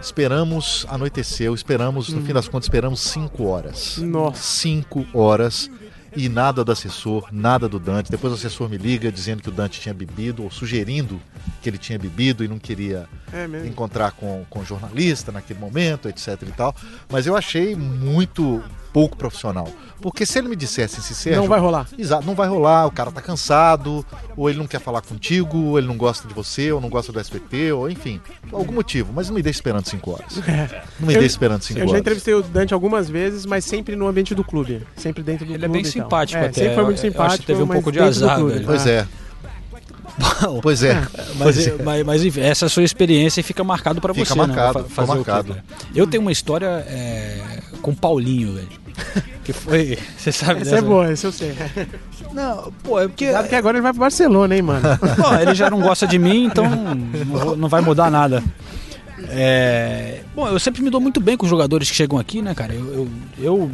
[0.00, 3.96] Esperamos, anoiteceu, esperamos, no fim das contas, esperamos cinco horas.
[3.98, 4.42] Nossa.
[4.42, 5.70] Cinco horas
[6.16, 8.10] e nada do assessor, nada do Dante.
[8.10, 11.20] Depois o assessor me liga dizendo que o Dante tinha bebido, ou sugerindo
[11.62, 16.08] que ele tinha bebido e não queria É encontrar com, com o jornalista naquele momento,
[16.08, 16.74] etc e tal.
[17.10, 18.62] Mas eu achei muito
[18.94, 19.68] pouco profissional.
[20.00, 21.88] Porque se ele me dissesse assim, Sérgio, Não vai rolar.
[21.98, 25.78] Exato, não vai rolar, o cara tá cansado, ou ele não quer falar contigo, ou
[25.78, 28.20] ele não gosta de você, ou não gosta do SBT, ou enfim,
[28.52, 30.36] algum motivo, mas não me deixe esperando cinco horas.
[31.00, 32.00] Não me Eu- deixe esperando cinco Eu já horas.
[32.00, 34.82] entrevistei o Dante algumas vezes, mas sempre no ambiente do clube.
[34.96, 35.72] Sempre dentro do Ele é clube.
[35.72, 36.02] bem e tal.
[36.04, 36.52] simpático é, até.
[36.52, 37.46] Sempre foi muito Eu acho que simpático.
[37.46, 38.52] teve um pouco de azar, clube.
[38.52, 38.66] velho.
[38.66, 39.06] Pois é,
[40.62, 40.94] pois é.
[41.36, 41.82] Mas, Pois é.
[41.82, 44.84] mas, mas, enfim, essa sua experiência fica marcado pra Fica você, marcado, né?
[44.84, 45.54] fica fazer o quê, marcado.
[45.54, 45.64] cara?
[45.94, 47.40] Eu tenho uma história é,
[47.82, 48.83] com o Paulinho, velho.
[49.44, 49.98] Que foi.
[50.16, 50.76] Você sabe Essa dessa?
[50.78, 51.54] é boa, esse eu sei.
[52.32, 53.26] Não, pô, é porque.
[53.26, 54.80] Cuidado que agora ele vai pro Barcelona, hein, mano.
[55.20, 56.64] Pô, ele já não gosta de mim, então
[57.56, 58.42] não, vai mudar nada.
[59.28, 62.54] É, bom, eu sempre me dou muito bem com os jogadores que chegam aqui, né,
[62.54, 62.74] cara?
[62.74, 63.70] Eu, eu, eu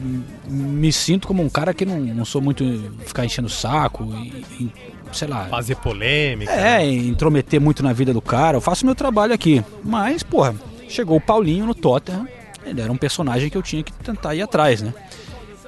[0.49, 2.65] me sinto como um cara que não, não sou muito
[3.07, 4.73] ficar enchendo o saco e, e,
[5.13, 5.47] sei lá.
[5.47, 6.53] Fazer polêmica.
[6.53, 8.57] É, intrometer muito na vida do cara.
[8.57, 9.65] Eu faço meu trabalho aqui.
[9.85, 10.55] Mas, porra,
[10.89, 12.27] chegou o Paulinho no Tottenham.
[12.71, 14.93] Ele era um personagem que eu tinha que tentar ir atrás, né?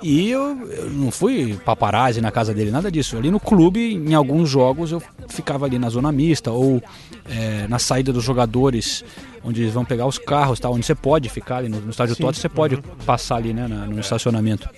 [0.02, 3.16] E eu, eu não fui paparazzi na casa dele, nada disso.
[3.16, 6.82] Ali no clube, em alguns jogos, eu ficava ali na zona mista ou
[7.30, 9.04] é, na saída dos jogadores,
[9.44, 10.68] onde eles vão pegar os carros, tá?
[10.68, 13.86] onde você pode ficar ali no, no estádio Tottenham, você pode passar ali né, na-
[13.86, 14.68] no estacionamento.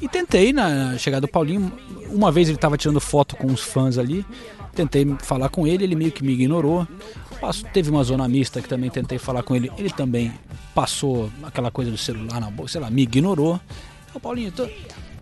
[0.00, 1.72] E tentei, na chegada do Paulinho,
[2.10, 4.26] uma vez ele estava tirando foto com os fãs ali,
[4.74, 6.86] tentei falar com ele, ele meio que me ignorou.
[7.42, 10.32] Passo- teve uma zona mista que também tentei falar com ele, ele também
[10.74, 13.60] passou aquela coisa do celular na boca, sei lá, me ignorou.
[14.14, 14.66] Ô Paulinho, tô...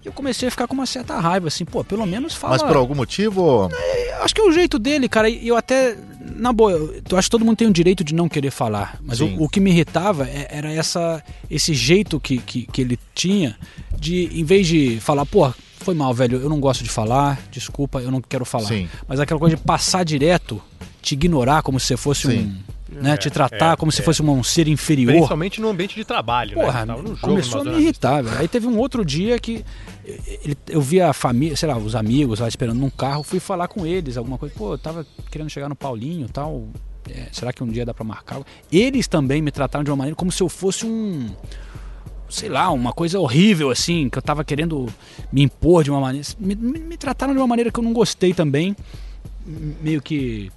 [0.04, 2.52] eu comecei a ficar com uma certa raiva, assim, pô, pelo menos fala.
[2.54, 3.68] Mas por algum motivo,
[4.16, 5.28] Eu acho que é o jeito dele, cara.
[5.30, 5.96] E eu até,
[6.36, 8.98] na boa, eu acho que todo mundo tem o direito de não querer falar.
[9.02, 12.98] Mas o, o que me irritava é- era essa, esse jeito que, que, que ele
[13.14, 13.56] tinha
[13.98, 18.00] de, em vez de falar, pô, foi mal, velho, eu não gosto de falar, desculpa,
[18.00, 18.66] eu não quero falar.
[18.68, 18.88] Sim.
[19.08, 20.60] Mas aquela coisa de passar direto,
[21.02, 22.38] te ignorar como se você fosse Sim.
[22.66, 22.80] um.
[22.92, 24.04] Né, te tratar é, como se é.
[24.04, 25.12] fosse um ser inferior.
[25.12, 26.86] Principalmente no ambiente de trabalho, Porra, né?
[26.86, 28.36] Tava num jogo, começou a me irritar, velho.
[28.36, 29.64] Aí teve um outro dia que
[30.44, 33.68] ele- eu vi a família, sei lá, os amigos lá esperando num carro, fui falar
[33.68, 34.52] com eles, alguma coisa.
[34.58, 36.66] Pô, eu tava querendo chegar no Paulinho e tal.
[37.08, 38.40] é, será que um dia dá pra marcar?
[38.72, 41.28] Eles também me trataram de uma maneira como se eu fosse um.
[42.28, 44.86] Sei lá, uma coisa horrível assim, que eu tava querendo
[45.32, 46.26] me impor de uma maneira.
[46.38, 48.76] Me, me- me trataram de uma maneira que eu não gostei também.
[49.80, 50.50] Meio que.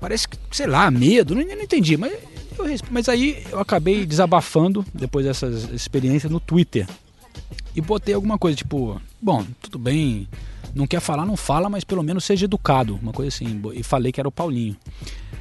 [0.00, 4.84] Parece que, sei lá, medo, não, não entendi, mas, eu mas aí eu acabei desabafando
[4.94, 6.86] depois dessas experiências no Twitter.
[7.74, 10.28] E botei alguma coisa, tipo, bom, tudo bem,
[10.74, 13.60] não quer falar, não fala, mas pelo menos seja educado, uma coisa assim.
[13.74, 14.76] E falei que era o Paulinho.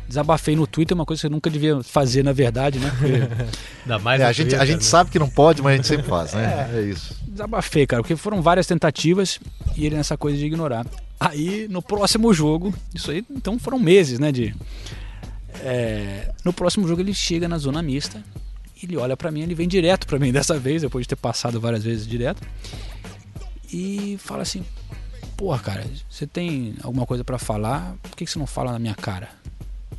[0.07, 2.89] Desabafei no Twitter, uma coisa que eu nunca devia fazer, na verdade, né?
[2.97, 3.13] Porque
[3.83, 4.83] Ainda mais É, a, gente, a gente né?
[4.83, 6.69] sabe que não pode, mas a gente sempre faz, né?
[6.73, 7.15] É, isso.
[7.27, 9.39] desabafei, cara, porque foram várias tentativas
[9.75, 10.85] e ele nessa coisa de ignorar.
[11.19, 14.56] Aí, no próximo jogo, isso aí, então foram meses, né, de...
[15.62, 18.23] é, no próximo jogo ele chega na zona mista,
[18.82, 21.60] ele olha pra mim, ele vem direto pra mim dessa vez, depois de ter passado
[21.60, 22.41] várias vezes direto,
[23.73, 24.63] e fala assim,
[25.36, 28.80] porra, cara, você tem alguma coisa pra falar, por que que você não fala na
[28.80, 29.30] minha cara?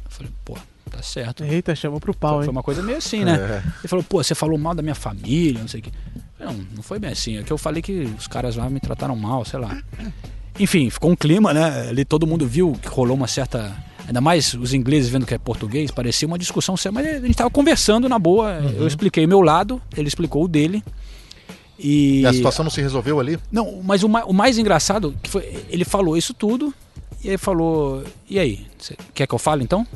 [0.04, 0.56] Eu falei, pô,
[0.90, 1.44] tá certo.
[1.44, 2.50] Eita, chamou pro pau, Foi hein?
[2.50, 3.34] uma coisa meio assim, né?
[3.34, 3.62] É.
[3.80, 5.92] Ele falou, pô, você falou mal da minha família, não sei o quê.
[6.40, 7.36] Não, não foi bem assim.
[7.36, 9.80] É que eu falei que os caras lá me trataram mal, sei lá.
[10.58, 11.88] Enfim, ficou um clima, né?
[11.88, 13.72] Ali todo mundo viu que rolou uma certa.
[14.06, 17.36] Ainda mais os ingleses vendo que é português, parecia uma discussão séria, mas a gente
[17.36, 18.54] tava conversando na boa.
[18.76, 20.82] Eu expliquei o meu lado, ele explicou o dele.
[21.78, 22.22] E.
[22.22, 23.38] E a situação não se resolveu ali?
[23.52, 26.74] Não, mas o, ma- o mais engraçado que foi, ele falou isso tudo
[27.22, 28.66] e aí falou, e aí,
[29.14, 29.86] quer que eu fale então?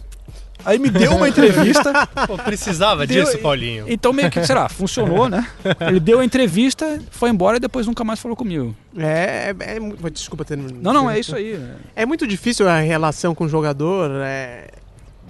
[0.64, 1.92] Aí me deu uma entrevista.
[2.26, 3.86] Pô, precisava Deu- disso, Paulinho.
[3.88, 5.46] Então meio que, sei lá, funcionou, né?
[5.80, 8.74] Ele deu a entrevista, foi embora e depois nunca mais falou comigo.
[8.96, 10.56] É, é, é desculpa ter.
[10.56, 11.58] Não, não, é isso aí.
[11.96, 14.10] É muito difícil a relação com o jogador.
[14.24, 14.68] é,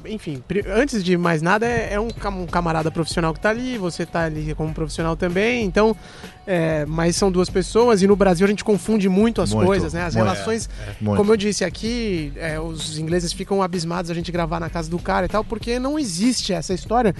[0.06, 0.42] Enfim,
[0.74, 4.24] antes de mais nada, é, é um, um camarada profissional que tá ali, você tá
[4.24, 5.96] ali como profissional também, então.
[6.46, 9.92] é, mas são duas pessoas e no Brasil a gente confunde muito as Muito, coisas,
[9.92, 10.04] né?
[10.04, 10.26] As muito.
[10.26, 10.68] relações.
[11.00, 11.16] Muito.
[11.16, 14.98] Como eu disse aqui, é, os ingleses ficam abismados a gente gravar na casa do
[14.98, 17.14] cara e tal, porque não existe essa história.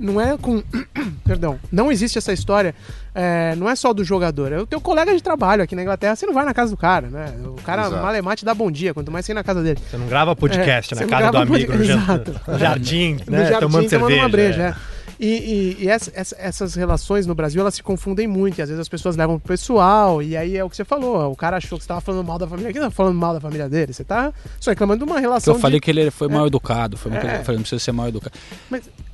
[0.00, 0.62] Não é com.
[1.24, 1.58] Perdão.
[1.70, 2.74] Não existe essa história.
[3.14, 4.50] é, não é só do jogador.
[4.52, 6.16] É o teu colega de trabalho aqui na Inglaterra.
[6.16, 7.34] Você não vai na casa do cara, né?
[7.44, 8.02] O cara Exato.
[8.02, 9.78] malemate dá bom dia, quanto mais você ir na casa dele.
[9.90, 12.40] Você não grava podcast É, na não casa do amigo, no Exato.
[12.48, 13.46] no jardim, no né?
[13.46, 14.22] jardim tomando cerveja.
[14.22, 14.62] uma breja.
[14.62, 14.66] é.
[14.66, 14.74] é.
[15.22, 18.58] E, e- e essa- essa- essas relações no Brasil elas se confundem muito.
[18.58, 20.22] E às vezes as pessoas levam pro pessoal.
[20.22, 21.30] E aí é o que você falou.
[21.30, 22.72] O cara achou que você tava falando mal da família.
[22.72, 23.92] Não tá falando mal da família dele.
[23.92, 25.52] Você tá só reclamando de uma relação.
[25.54, 25.84] eu falei de...
[25.84, 26.96] que ele foi mal educado.
[26.96, 27.20] Foi uma É.
[27.20, 28.32] coisa eu falei, não precisa ser mal educado.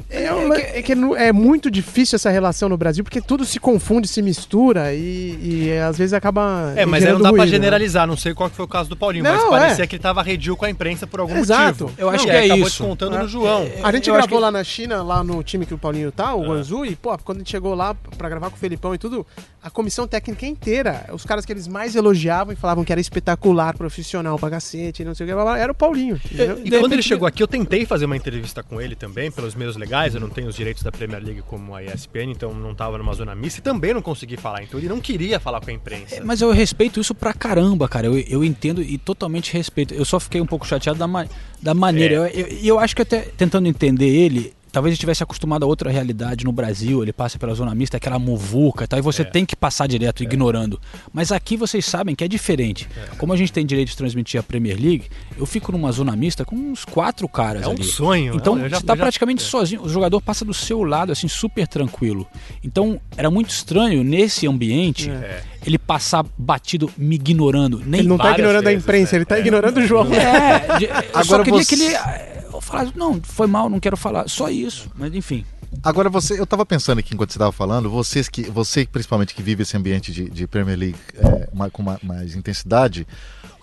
[0.09, 3.59] É, um- é que nu- é muito difícil essa relação no Brasil porque tudo se
[3.59, 6.73] confunde, se mistura e, e, às vezes acaba.
[6.77, 7.57] É, mas aí não dá pra ruído, né?
[7.57, 9.87] generalizar, não sei qual que foi o caso do Paulinho, mas Não, parecia é.
[9.87, 11.85] que ele tava arredio com a imprensa por algum Exato.
[11.85, 11.93] motivo.
[12.01, 12.83] Eu acho E que é acabou isso.
[12.83, 13.23] descontando É.
[13.23, 13.69] no João.
[13.83, 16.35] A gente Eu gravou que- lá na China, lá no time que o Paulinho tá,
[16.35, 16.49] o É.
[16.49, 19.27] Guangzhou, e, pô, quando a gente chegou lá pra gravar com o Felipão e tudo,
[19.63, 23.77] a comissão técnica inteira, os caras que eles mais elogiavam e falavam que era espetacular,
[23.77, 26.21] profissional pra cacete, não sei o que, era o Paulinho.
[26.65, 29.55] E De quando ele chegou aqui, eu tentei fazer uma entrevista com ele também, pelos
[29.57, 29.96] meios legais.
[30.15, 33.15] Eu não tenho os direitos da Premier League como a ESPN, então não tava numa
[33.15, 34.63] zona mista e também não consegui falar.
[34.63, 36.17] Então ele não queria falar com a imprensa.
[36.17, 38.07] É, Mas eu respeito isso pra caramba, cara.
[38.07, 39.95] Eu, eu entendo e totalmente respeito.
[39.95, 41.27] Eu só fiquei um pouco chateado da, ma-
[41.63, 42.15] da maneira.
[42.15, 42.19] É.
[42.19, 45.67] Eu- eu- E eu, acho que até tentando entender ele, talvez ele estivesse acostumado a
[45.67, 47.03] outra realidade no Brasil.
[47.03, 49.25] Ele passa pela zona mista, aquela muvuca e tal, e você É.
[49.25, 50.79] tem que passar direto, ignorando.
[51.15, 52.87] Mas aqui vocês sabem que é diferente.
[53.17, 55.05] Como a gente tem direito de transmitir a Premier League,
[55.39, 57.85] eu fico numa zona mista com uns quatro caras É um ali.
[57.85, 58.35] sonho.
[58.37, 59.81] Então Eu já- você tá já- praticamente sozinho.
[59.83, 62.27] O jogador passa do seu lado, assim, super tranquilo.
[62.63, 65.41] Então era muito estranho nesse ambiente É.
[65.65, 67.83] ele passar batido, me ignorando.
[67.87, 69.19] Nem Ele não tá várias ignorando a vezes, imprensa, né?
[69.19, 69.41] ele tá É.
[69.41, 70.07] ignorando o João.
[70.13, 72.36] É, de- eu só Agora queria você- que ele.
[72.67, 74.29] Falasse, não, foi mal, não quero falar.
[74.29, 74.91] Só isso.
[74.95, 75.45] Mas enfim.
[75.83, 79.43] Agora você, eu tava pensando aqui enquanto você estava falando, vocês que, você principalmente que
[79.43, 83.07] vive esse ambiente de, de Premier League é, com ma- mais intensidade,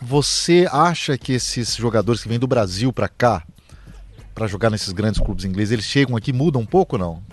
[0.01, 3.43] você acha que esses jogadores que vêm do Brasil para cá
[4.35, 7.23] para jogar nesses grandes clubes ingleses, eles chegam aqui mudam um pouco ou não?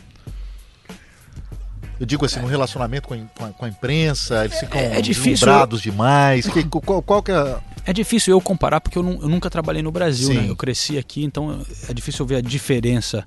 [2.01, 5.83] Eu digo assim, no relacionamento com a, com a- imprensa, eles ficam é difícil, deslumbrados
[5.83, 6.47] demais.
[6.51, 7.57] Que, qual, qual que é.
[7.87, 10.35] É difícil eu comparar porque eu, eu nunca trabalhei no Brasil, Sim.
[10.35, 10.47] né?
[10.49, 13.27] Eu cresci aqui, então é difícil eu ver a diferença.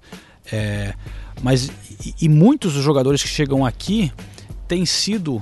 [0.52, 0.94] É,
[1.42, 1.72] mas
[2.04, 4.12] e, e muitos dos jogadores que chegam aqui
[4.68, 5.42] têm sido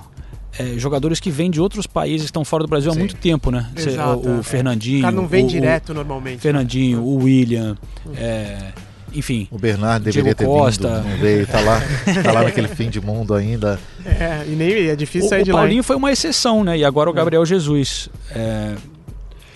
[0.60, 3.00] é, jogadores que vêm de outros países, estão fora do Brasil há Sim.
[3.00, 3.70] muito tempo, né?
[3.78, 4.44] Cê- Exato, o, o é.
[4.44, 5.00] Fernandinho.
[5.00, 6.40] O cara não vem o- direto normalmente.
[6.40, 7.78] O Fernandinho, o William,
[8.16, 8.72] é,
[9.14, 9.48] enfim.
[9.52, 11.02] O Bernardo deveria Diego ter Costa.
[11.02, 11.82] vindo, não veio, tá lá,
[12.24, 13.80] tá lá naquele fim de mundo ainda.
[14.06, 15.60] É, e nem é difícil O, sair o de lá.
[15.60, 15.64] hein?
[15.66, 16.78] Paulinho foi uma exceção, né?
[16.78, 18.10] E agora o Gabriel Jesus.
[18.32, 18.76] É,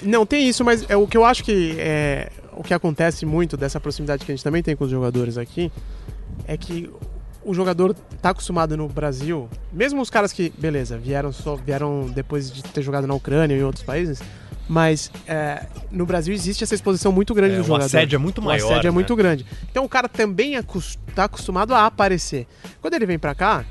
[0.03, 3.57] Não, tem isso, mas é o que eu acho que é o que acontece muito
[3.57, 5.69] dessa proximidade que a gente também tem com os jogadores aqui
[6.47, 6.89] é que
[7.43, 12.49] o jogador tá acostumado no Brasil, mesmo os caras que, beleza, vieram só vieram depois
[12.51, 14.19] de ter jogado na Ucrânia e em outros países,
[14.67, 17.85] mas é, no Brasil existe essa exposição muito grande É, do o jogador.
[17.85, 18.91] assédio é muito O maior, assédio é né?
[18.91, 19.45] muito grande.
[19.69, 22.47] Então o cara também acos- tá acostumado a aparecer.
[22.81, 23.63] Quando ele vem pra cá,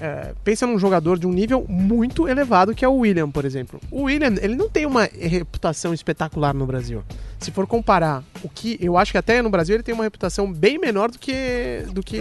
[0.00, 3.80] é, pensa num jogador de um nível muito elevado que é o William, por exemplo.
[3.90, 7.02] O William, ele não tem uma reputação espetacular no Brasil.
[7.38, 10.52] Se for comparar o que eu acho que até no Brasil ele tem uma reputação
[10.52, 12.18] bem menor do que do que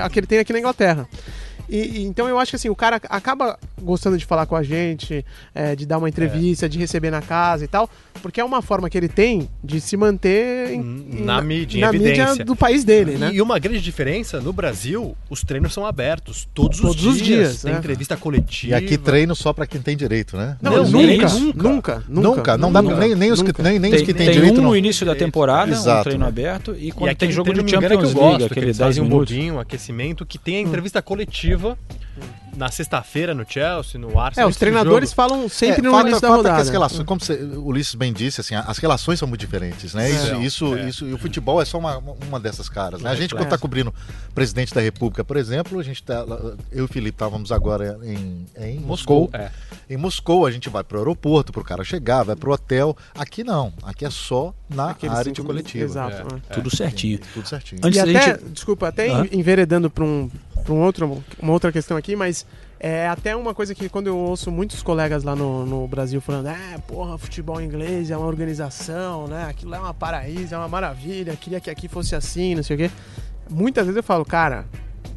[0.00, 1.08] a que ele tem aqui na Inglaterra.
[1.68, 4.62] E, e então eu acho que assim, o cara acaba gostando de falar com a
[4.62, 5.24] gente,
[5.54, 7.88] é, de dar uma entrevista, de receber na casa e tal,
[8.22, 11.92] porque é uma forma que ele tem de se manter em- Na mídia, em na
[11.92, 13.30] mídia do país dele, né?
[13.32, 17.26] E uma grande diferença, no Brasil, os treinos são abertos todos, Todos os os dias.
[17.26, 17.78] dias, Tem né?
[17.78, 18.76] entrevista E coletiva.
[18.76, 20.56] aqui treino só pra quem tem direito, né?
[20.62, 22.04] Não, Não, nunca, nunca, nunca.
[22.08, 24.26] nunca, Nunca, não dá nunca, nem, nem os que, nem, nem os tem que têm
[24.26, 24.70] tem direito um não.
[24.70, 26.28] no início da temporada, Exato, um treino né?
[26.28, 28.78] aberto, e E quando aquele tem jogo de é Champions que eu League, aquele eles
[28.78, 29.34] 10 fazem um minutos.
[29.34, 31.55] bobinho, um aquecimento, que tem a entrevista coletiva
[32.56, 34.48] na sexta-feira no Chelsea, no Arsenal.
[34.48, 36.56] É, os treinadores falam sempre É, no falta- início da rodada.
[36.62, 40.08] as relações, como você- o Ulisses bem disse, assim, as relações são muito diferentes, né?
[40.08, 40.38] Isso, É.
[40.38, 40.88] isso, É.
[40.88, 43.10] isso, e o futebol é só uma, uma dessas caras, né?
[43.10, 43.36] A gente, É.
[43.36, 43.92] quando tá cobrindo
[44.30, 46.24] o presidente da República, por exemplo, a gente tá,
[46.72, 49.28] eu e o Felipe estávamos agora em, em Moscou.
[49.34, 49.50] É.
[49.90, 52.96] Em Moscou, a gente vai pro aeroporto, pro cara chegar, vai pro hotel.
[53.14, 55.84] Aqui não, aqui é só na Aqueles área de coletiva.
[55.84, 56.16] Exato.
[56.48, 56.52] É.
[56.52, 56.54] é.
[56.54, 57.18] Tudo certinho.
[57.34, 57.82] Tudo certinho.
[57.84, 59.28] Antes e até, gente- desculpa, até Aham.
[59.30, 60.30] enveredando para um,
[60.66, 62.44] pra um outro, uma outra questão aqui, mas
[62.78, 66.48] é até uma coisa que quando eu ouço muitos colegas lá no, no Brasil falando,
[66.48, 69.46] é, porra, futebol inglês é uma organização, né?
[69.48, 72.78] Aquilo é uma paraíso, é uma maravilha, queria que aqui fosse assim, não sei o
[72.80, 72.90] quê.
[73.48, 74.66] Muitas vezes eu falo, cara,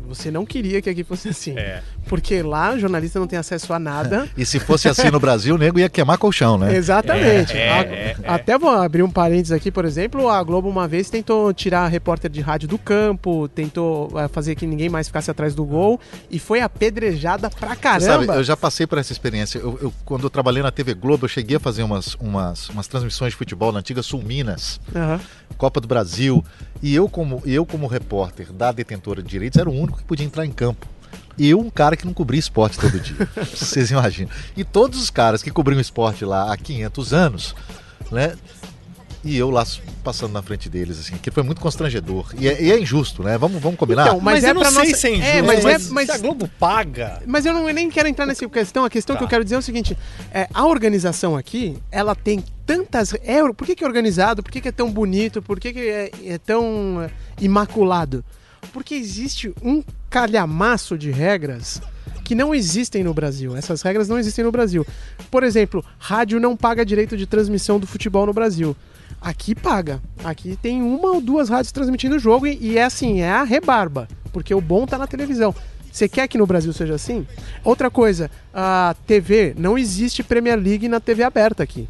[0.07, 1.57] você não queria que aqui fosse assim.
[1.57, 1.81] É.
[2.09, 4.27] Porque lá o jornalista não tem acesso a nada.
[4.35, 6.75] E se fosse assim no Brasil, o nego ia queimar colchão, né?
[6.75, 7.55] Exatamente.
[7.55, 8.29] É, A- é, é.
[8.29, 11.87] Até vou abrir um parênteses aqui, por exemplo, a Globo uma vez tentou tirar a
[11.87, 15.99] repórter de rádio do campo, tentou eh, fazer que ninguém mais ficasse atrás do gol
[16.31, 18.25] e foi apedrejada pra caramba.
[18.25, 19.59] sabe, eu já passei por essa experiência.
[19.59, 22.87] Eu, eu- quando eu trabalhei na TV Globo, eu cheguei a fazer umas, umas, umas
[22.87, 25.19] transmissões de futebol na antiga Sul Minas, Aham.
[25.57, 26.43] Copa do Brasil.
[26.81, 30.25] E eu como, eu, como repórter da detentora de direitos, era o único que podia
[30.25, 30.87] entrar em campo.
[31.37, 33.15] E eu, um cara que não cobria esporte todo dia.
[33.55, 34.29] Vocês imaginam.
[34.57, 37.55] E todos os caras que cobriam esporte lá há 500 anos,
[38.11, 38.35] né?
[39.23, 39.65] E eu lá
[40.01, 42.33] passando na frente deles, assim, que foi muito constrangedor.
[42.39, 43.37] E é, e é injusto, né?
[43.37, 44.03] Vamos, vamos combinar?
[44.07, 45.87] Então, mas Mas, é eu não pra sei nossa- se é injusto, É, mas mas,
[45.89, 47.21] é- mas- se a Globo paga...
[47.25, 48.85] Mas eu não, eu nem quero entrar nessa questão.
[48.85, 49.17] A questão Tá.
[49.19, 49.97] que eu quero dizer é o seguinte:
[50.33, 53.13] é, a organização aqui, ela tem tantas.
[53.23, 54.41] É, por que, que é organizado?
[54.41, 55.41] Por que, que é tão bonito?
[55.41, 57.09] Por que, que é, é tão é,
[57.43, 58.23] imaculado?
[58.71, 61.81] Porque existe um calhamaço de regras
[62.23, 63.55] que não existem no Brasil.
[63.55, 64.85] Essas regras não existem no Brasil.
[65.31, 68.75] Por exemplo, rádio não paga direito de transmissão do futebol no Brasil.
[69.19, 69.99] Aqui paga.
[70.23, 74.07] Aqui tem uma ou duas rádios transmitindo o jogo e, é assim, é a rebarba.
[74.31, 75.55] Porque o bom tá na televisão.
[75.91, 77.25] Você quer que no Brasil seja assim?
[77.63, 81.89] Outra coisa, a TV, não existe Premier League na TV aberta aqui.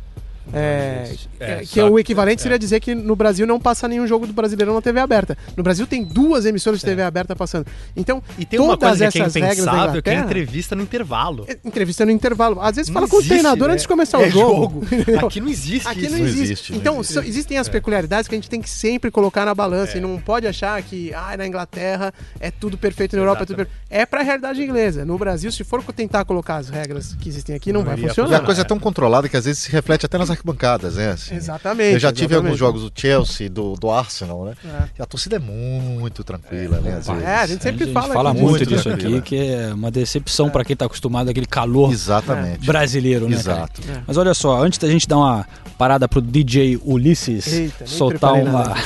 [0.53, 4.25] É, É, que só- o equivalente seria dizer que no Brasil não passa nenhum jogo
[4.27, 5.37] do Brasileirão na TV aberta.
[5.55, 7.65] No Brasil tem duas emissoras de TV aberta passando.
[7.95, 10.25] Então, E tem uma todas coisa que é essas regras da impensável, que é Inglaterra-
[10.25, 11.45] entrevista no intervalo.
[11.47, 12.59] é, Entrevista no intervalo.
[12.61, 13.73] Às vezes Não fala com o existe, treinador né?
[13.73, 14.83] antes de começar É o jogo.
[15.25, 16.11] Aqui não existe Aqui isso.
[16.11, 16.43] não Não existe.
[16.43, 17.13] existe, não então, existe.
[17.13, 20.17] só- existem as peculiaridades que a gente tem que sempre colocar na balança e não
[20.19, 23.77] pode achar que ah, na Inglaterra é tudo perfeito, na Europa é tudo perfeito.
[23.89, 25.05] É pra realidade inglesa.
[25.05, 28.05] No Brasil, se for tentar colocar as regras que existem aqui, não, Não vai iria
[28.05, 28.37] E funcionar.
[28.37, 31.11] a coisa é tão controlada que às vezes se reflete até nas arquibancadas, né?
[31.11, 31.35] assim.
[31.35, 31.93] Exatamente.
[31.93, 32.45] Eu já tive exatamente.
[32.45, 34.53] alguns jogos do Chelsea, do, do Arsenal, né?
[34.65, 34.83] É.
[34.99, 36.97] E a torcida é muito tranquila, né?
[36.97, 37.23] Às vezes.
[37.23, 38.83] É, a gente sempre a gente fala, fala muito disso.
[38.83, 39.17] Tranquilo.
[39.17, 42.65] aqui, que é uma decepção pra quem tá acostumado àquele calor Exatamente.
[42.65, 43.35] brasileiro, né?
[43.35, 43.81] Exato.
[43.87, 44.01] É.
[44.07, 45.45] Mas olha só, antes da gente dar uma
[45.77, 48.73] parada pro DJ Ulisses Eita, soltar uma.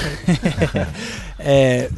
[1.45, 1.89] É,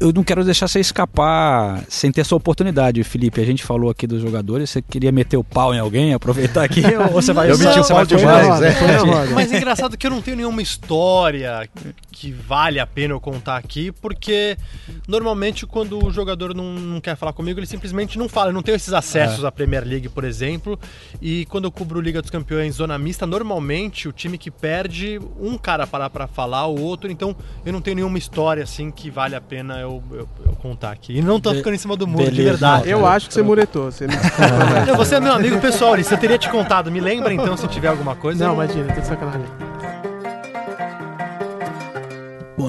[0.00, 3.38] eu não quero deixar você escapar sem ter essa oportunidade, Felipe.
[3.38, 4.70] A gente falou aqui dos jogadores.
[4.70, 6.80] Você queria meter o pau em alguém, aproveitar aqui?
[6.96, 8.74] ou você vai Eu meti o pau demais, é.
[9.34, 11.68] Mas é engraçado que eu não tenho nenhuma história
[12.10, 14.56] que vale a pena eu contar aqui, porque
[15.06, 18.48] normalmente quando o jogador não, não quer falar comigo, ele simplesmente não fala.
[18.48, 20.78] Eu não tenho esses acessos à Premier League, por exemplo.
[21.20, 25.58] E quando eu cubro Liga dos Campeões zona mista, normalmente o time que perde, um
[25.58, 27.10] cara parar pra falar, o outro.
[27.10, 27.36] Então
[27.66, 30.90] eu não tenho nenhuma história assim que vale a pena eu eu, eu- eu contar
[30.92, 31.16] aqui.
[31.16, 32.88] E não tô Be- ficando em cima do muro, de verdade.
[32.88, 33.90] Eu acho que você muretou.
[33.90, 34.14] Você me?
[34.86, 36.12] Não, você é meu amigo pessoal, Ulisses.
[36.12, 36.90] Eu teria te contado.
[36.90, 38.44] Me lembra então se tiver alguma coisa.
[38.46, 39.69] Não, imagina, tô de sacanagem.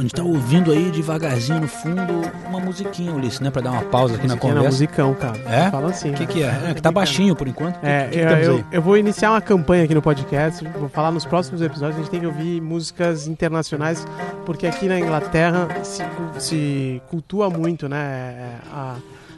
[0.02, 2.02] A gente tá ouvindo aí devagarzinho no fundo
[2.50, 3.52] uma musiquinha, Ulisses, né?
[3.52, 4.64] Pra dar uma pausa aqui na conversa.
[4.64, 5.38] musicão, cara.
[5.48, 5.70] É?
[5.70, 6.10] Fala assim.
[6.10, 6.28] O que, né?
[6.28, 6.62] que é?
[6.70, 7.78] É que tá baixinho por enquanto.
[7.84, 8.66] É, que eu, temos eu, aí?
[8.72, 10.68] eu vou iniciar uma campanha aqui no podcast.
[10.80, 11.98] Vou falar nos próximos episódios.
[11.98, 14.06] A gente tem que ouvir músicas internacionais,
[14.46, 16.04] porque aqui na Inglaterra se,
[16.40, 18.56] se cultua muito, né?
[18.74, 18.96] a-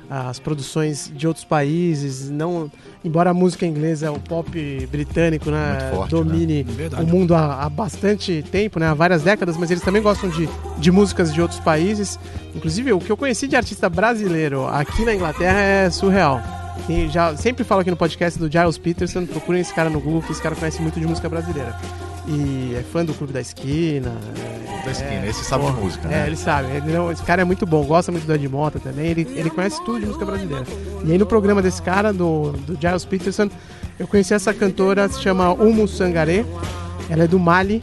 [0.09, 2.29] as produções de outros países.
[2.29, 2.69] Não,
[3.03, 7.03] embora a música inglesa, o pop britânico, né, forte, domine Verdade.
[7.03, 8.87] o mundo há, há bastante tempo, né?
[8.87, 12.19] Há várias décadas, mas eles também gostam de, de músicas de outros países.
[12.55, 16.41] Inclusive, o que eu conheci de artista brasileiro aqui na Inglaterra é surreal.
[16.87, 20.21] Tem- já, sempre falo aqui no podcast do Giles Peterson, procurem esse cara no Google,
[20.21, 21.75] que esse cara conhece muito de música brasileira.
[22.27, 24.11] E é fã do Clube da Esquina.
[24.37, 26.27] é- Da esquina, esse sabe de música, É, né?
[26.27, 26.67] ele sabe.
[26.75, 29.07] Ele não- esse cara é muito bom, gosta muito do Ed Mota também.
[29.07, 30.65] Ele, ele conhece tudo de música brasileira.
[31.05, 33.49] E aí no programa desse cara, do, do Giles Peterson,
[33.97, 36.45] eu conheci essa cantora, se chama Umu Sangaré.
[37.09, 37.81] Ela é do Mali.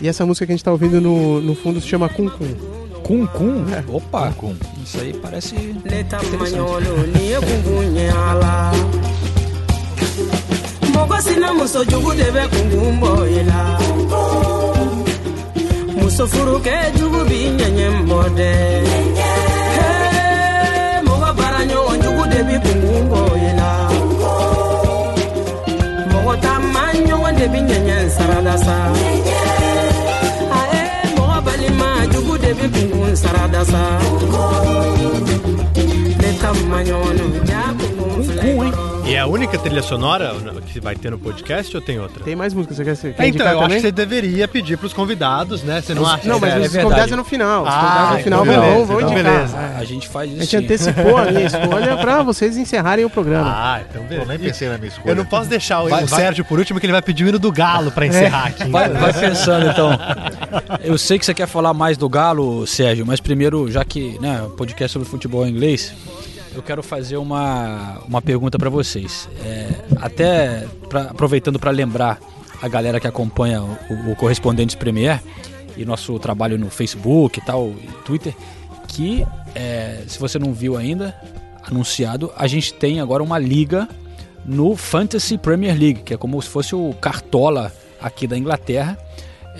[0.00, 2.54] E essa música que a gente tá ouvindo no, no fundo se chama Cum Cum.
[3.02, 3.64] Cum Cum?
[3.74, 3.82] É.
[3.90, 4.30] Opa!
[4.32, 4.54] Cum.
[4.84, 5.54] Isso aí parece.
[5.84, 6.18] Leta
[11.38, 13.60] sina muso jugu de bɛ kungun bɔ i la
[15.98, 18.50] Muso furu kɛ jugu bi ɲɛɲɛ bɔ dɛ
[21.06, 23.70] Mɔgɔ bara ɲɔgɔn jugu de bi kungun bɔ i la
[26.12, 28.76] Mɔgɔ taama ɲɔgɔn de bi ɲɛɲɛ sarada sa
[31.16, 34.07] Mɔgɔ balima jugu de bi kungun sarada sa
[39.18, 40.34] é a única trilha sonora
[40.72, 42.22] que vai ter no podcast ou tem outra?
[42.24, 43.76] Tem mais música, você quer, você quer É, então, eu acho também?
[43.76, 45.80] que você deveria pedir pros convidados, né?
[45.80, 46.28] Você não acha?
[46.28, 46.82] Não, mas É, os verdade.
[46.84, 47.62] convidados é no final.
[47.64, 49.32] Os Ah, convidados no final então vão, beleza, vão então indicar.
[49.32, 49.56] beleza.
[49.58, 49.80] É.
[49.80, 50.40] A gente faz A isso.
[50.42, 50.56] gente sim.
[50.64, 53.50] antecipou a minha escolha pra vocês encerrarem o programa.
[53.52, 54.28] Ah, então Eu beleza.
[54.28, 55.10] nem pensei na minha escolha.
[55.12, 57.24] Eu não posso deixar o, Vai- o vai- Sérgio por último, que ele vai pedir
[57.24, 58.68] o hino do Galo pra encerrar aqui.
[58.70, 59.90] Vai, vai pensando então.
[60.82, 64.42] Eu sei que você quer falar mais do Galo, Sérgio, mas primeiro, já que né,
[64.46, 65.92] o podcast é sobre futebol em inglês,
[66.58, 69.28] eu quero fazer uma, uma pergunta para vocês.
[69.44, 69.68] É,
[70.00, 72.18] até pra- aproveitando para lembrar
[72.60, 75.22] a galera que acompanha o, o Correspondentes Premier
[75.76, 78.34] e nosso trabalho no Facebook e tal, e Twitter,
[78.88, 81.14] que é, se você não viu ainda,
[81.64, 83.88] anunciado, a gente tem agora uma liga
[84.44, 88.98] no Fantasy Premier League, que é como se fosse o Cartola aqui da Inglaterra.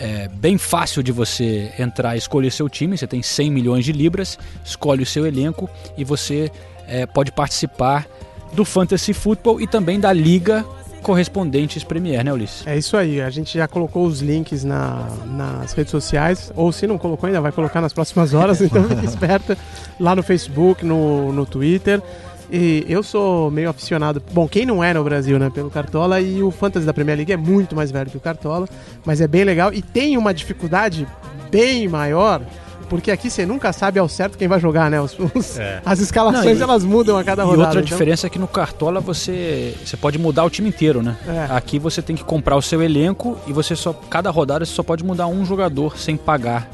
[0.00, 2.96] É bem fácil de você entrar e escolher seu time.
[2.96, 6.50] Você tem 100 milhões de libras, escolhe o seu elenco e você
[6.88, 8.06] é, pode participar
[8.52, 10.64] do Fantasy Football e também da Liga
[11.02, 12.66] Correspondentes Premier, né, Ulisses?
[12.66, 16.86] É isso aí, a gente já colocou os links na- nas redes sociais, ou se
[16.86, 19.56] não colocou ainda, vai colocar nas próximas horas, então fique esperta
[20.00, 22.02] lá no Facebook, no, no Twitter.
[22.50, 26.42] E eu sou meio aficionado, bom, quem não é no Brasil, né, pelo Cartola, e
[26.42, 28.66] o Fantasy da Premier League é muito mais velho que o Cartola,
[29.04, 29.72] mas é bem legal.
[29.72, 31.06] E tem uma dificuldade
[31.50, 32.40] bem maior,
[32.88, 35.00] porque aqui você nunca sabe ao certo quem vai jogar, né?
[35.00, 35.80] Os- os- É.
[35.84, 37.62] As escalações Não, e- elas mudam a cada E rodada.
[37.68, 41.16] outra então- diferença é que no Cartola você, você pode mudar o time inteiro, né?
[41.26, 41.46] É.
[41.54, 44.82] Aqui você tem que comprar o seu elenco e você só cada rodada você só
[44.82, 46.68] pode mudar um jogador sem pagar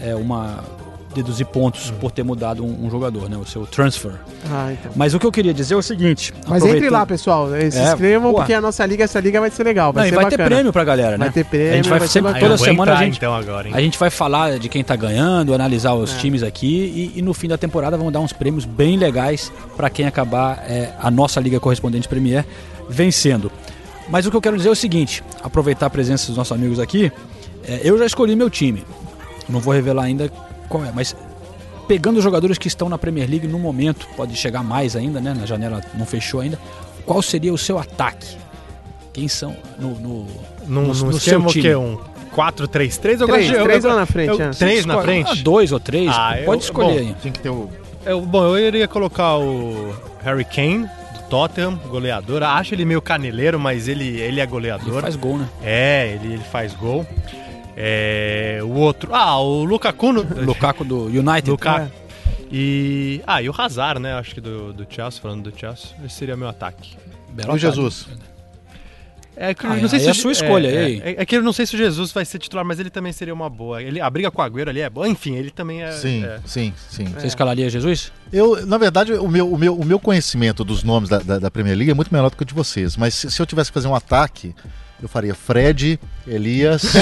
[0.00, 0.64] é, uma
[1.14, 3.36] deduzir pontos por ter mudado um, um jogador, né?
[3.36, 4.12] O seu transfer.
[4.50, 4.92] Ah, então.
[4.94, 6.32] Mas o que eu queria dizer é o seguinte.
[6.46, 7.48] Mas entre lá, pessoal.
[7.48, 9.92] Se É, inscrevam, porque a nossa liga, essa liga vai ser legal.
[9.92, 10.44] Vai Não, e ser vai bacana.
[10.48, 11.24] ter prêmio pra galera, né?
[11.26, 13.34] Vai ter prêmio, A gente vai, vai ser sempre, toda semana a entrar, gente, então
[13.34, 13.74] agora, hein?
[13.74, 16.18] a gente vai falar de quem tá ganhando, analisar os É.
[16.18, 19.90] times aqui e, e no fim da temporada vamos dar uns prêmios bem legais pra
[19.90, 22.44] quem acabar é, a nossa Liga Correspondente Premier
[22.88, 23.50] vencendo.
[24.08, 26.78] Mas o que eu quero dizer é o seguinte: aproveitar a presença dos nossos amigos
[26.80, 27.10] aqui,
[27.66, 28.84] é, eu já escolhi meu time.
[29.48, 30.30] Não vou revelar ainda
[30.70, 31.14] qual é, mas
[31.86, 35.34] pegando os jogadores que estão na Premier League no momento, pode chegar mais ainda, né?
[35.38, 36.58] Na janela não fechou ainda.
[37.04, 38.36] Qual seria o seu ataque?
[39.12, 40.26] Quem são no, no, no-
[40.68, 41.62] num no seu time?
[41.62, 41.74] quê?
[41.74, 41.98] Um
[42.34, 43.20] 4-3-3?
[43.20, 44.50] Eu Três, gosto de- eu- três eu- lá na frente, eu- é.
[44.50, 45.30] Três na frente?
[45.32, 47.16] Ah, dois ou três, Ah, eu- pode escolher bom, aí.
[47.20, 47.68] Tinha que ter o.
[48.06, 52.42] Eu- bom, eu iria colocar o Harry Kane, do Tottenham, goleador.
[52.44, 55.02] Acho ele meio caneleiro, mas ele, ele é Ele goleador.
[55.02, 55.48] faz gol, né?
[55.62, 57.04] É, ele, ele faz gol.
[57.82, 59.14] É, o outro.
[59.14, 60.12] Ah, o Lukaku.
[60.12, 61.50] No, Lukaku do United.
[61.50, 61.90] Lukaku.
[62.52, 63.22] E.
[63.26, 64.12] Ah, e o Hazard, né?
[64.14, 65.92] Acho que do, do Chelsea, falando do Chelsea.
[66.04, 66.96] Esse seria meu ataque.
[67.30, 67.56] Belo.
[67.56, 68.06] Jesus.
[69.36, 71.02] É que Ah, não sei aí se é a sua escolha, É, aí?
[71.02, 73.10] é, é que eu não sei se o Jesus vai ser titular, mas ele também
[73.10, 73.82] seria uma boa.
[73.82, 75.08] Ele, a briga com o Agüero ali é boa.
[75.08, 75.92] Enfim, ele também é.
[75.92, 76.40] Sim, é.
[76.44, 77.04] sim, sim.
[77.06, 78.12] Você escalaria Jesus?
[78.30, 81.50] Eu, na verdade, o meu, o meu, o meu conhecimento dos nomes da, da, da
[81.50, 82.98] Premier League é muito menor do que o de vocês.
[82.98, 84.54] Mas se, se eu tivesse que fazer um ataque,
[85.02, 86.82] Eu faria Fred, Elias.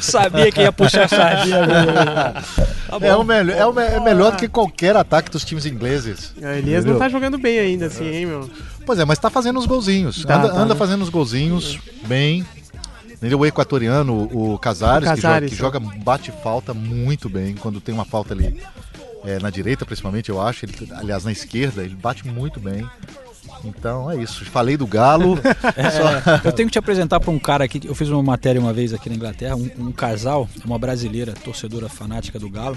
[0.00, 1.66] Sabia que ia puxar a sardinha.
[1.66, 2.34] né?
[2.86, 5.66] Tá é, o melhor, é, o me- é melhor do que qualquer ataque dos times
[5.66, 6.32] ingleses.
[6.36, 6.98] O Elias não Entendeu?
[6.98, 8.48] tá jogando bem ainda, assim, hein, meu?
[8.86, 10.24] Pois é, mas tá fazendo os golzinhos.
[10.24, 10.78] Tá, anda tá, anda né?
[10.78, 12.46] fazendo os golzinhos bem.
[13.36, 17.56] O equatoriano, o Casares, O que, joga, Casares, que joga, bate falta muito bem.
[17.56, 18.62] Quando tem uma falta ali
[19.24, 20.64] é, na direita, principalmente, eu acho.
[20.64, 22.88] Ele, aliás, na esquerda, ele bate muito bem.
[23.64, 24.44] Então é isso.
[24.46, 25.38] Falei do Galo.
[25.42, 27.80] Só- Eu tenho que te apresentar para um cara aqui.
[27.84, 29.56] Eu fiz uma matéria uma vez aqui na Inglaterra.
[29.56, 32.76] Um, um casal, uma brasileira, torcedora fanática do Galo,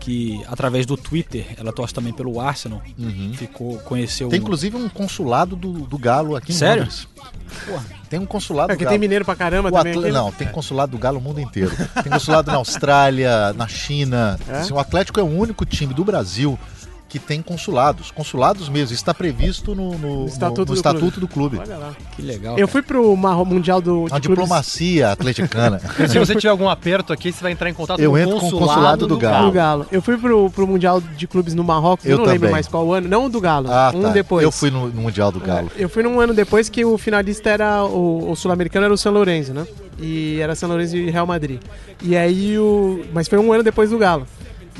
[0.00, 2.80] que através do Twitter, ela torce também pelo Arsenal.
[3.34, 4.26] Ficou, conheceu.
[4.26, 4.30] Uhum.
[4.30, 6.82] Tem inclusive um consulado do, do Galo aqui em Sério?
[6.82, 7.08] Londres.
[8.08, 8.92] Tem um consulado É do que Galo.
[8.92, 10.12] tem mineiro pra caramba O também atle- né?
[10.12, 11.72] Não, tem consulado do Galo no mundo inteiro.
[12.02, 14.38] Tem consulado na Austrália, na China.
[14.48, 14.58] É?
[14.58, 16.56] Assim, o Atlético é o único time do Brasil
[17.18, 18.10] que tem consulados.
[18.10, 18.86] Consulados mesmo.
[18.86, 21.58] Isso está previsto no, no- no- Estatuto no do estatuto do clube.
[21.58, 21.92] Olha lá.
[22.14, 22.52] Que legal.
[22.52, 22.68] Eu cara.
[22.68, 24.04] fui pro Marro Mundial do.
[24.06, 25.80] Clubes- diplomacia atleticana.
[26.08, 28.30] Se você tiver algum aperto aqui, você vai entrar em contato Eu com o entro
[28.32, 29.46] com o consulado, consulado do Galo.
[29.46, 29.86] do Galo.
[29.90, 32.52] Eu fui pro, pro Mundial de Clubes no Marrocos, eu, não lembro também.
[32.52, 33.08] mais qual ano.
[33.08, 34.08] Não o do Galo, Ah, um tá.
[34.10, 34.42] depois.
[34.42, 35.70] Eu fui no, no Mundial do Galo.
[35.76, 37.84] Eu fui num ano depois que o finalista era.
[37.84, 39.66] O, o sul-americano era o São Lourenço, né?
[39.98, 41.60] E era São Lourenço e Real Madrid.
[42.02, 43.04] E aí o.
[43.12, 44.26] Mas foi um ano depois do Galo.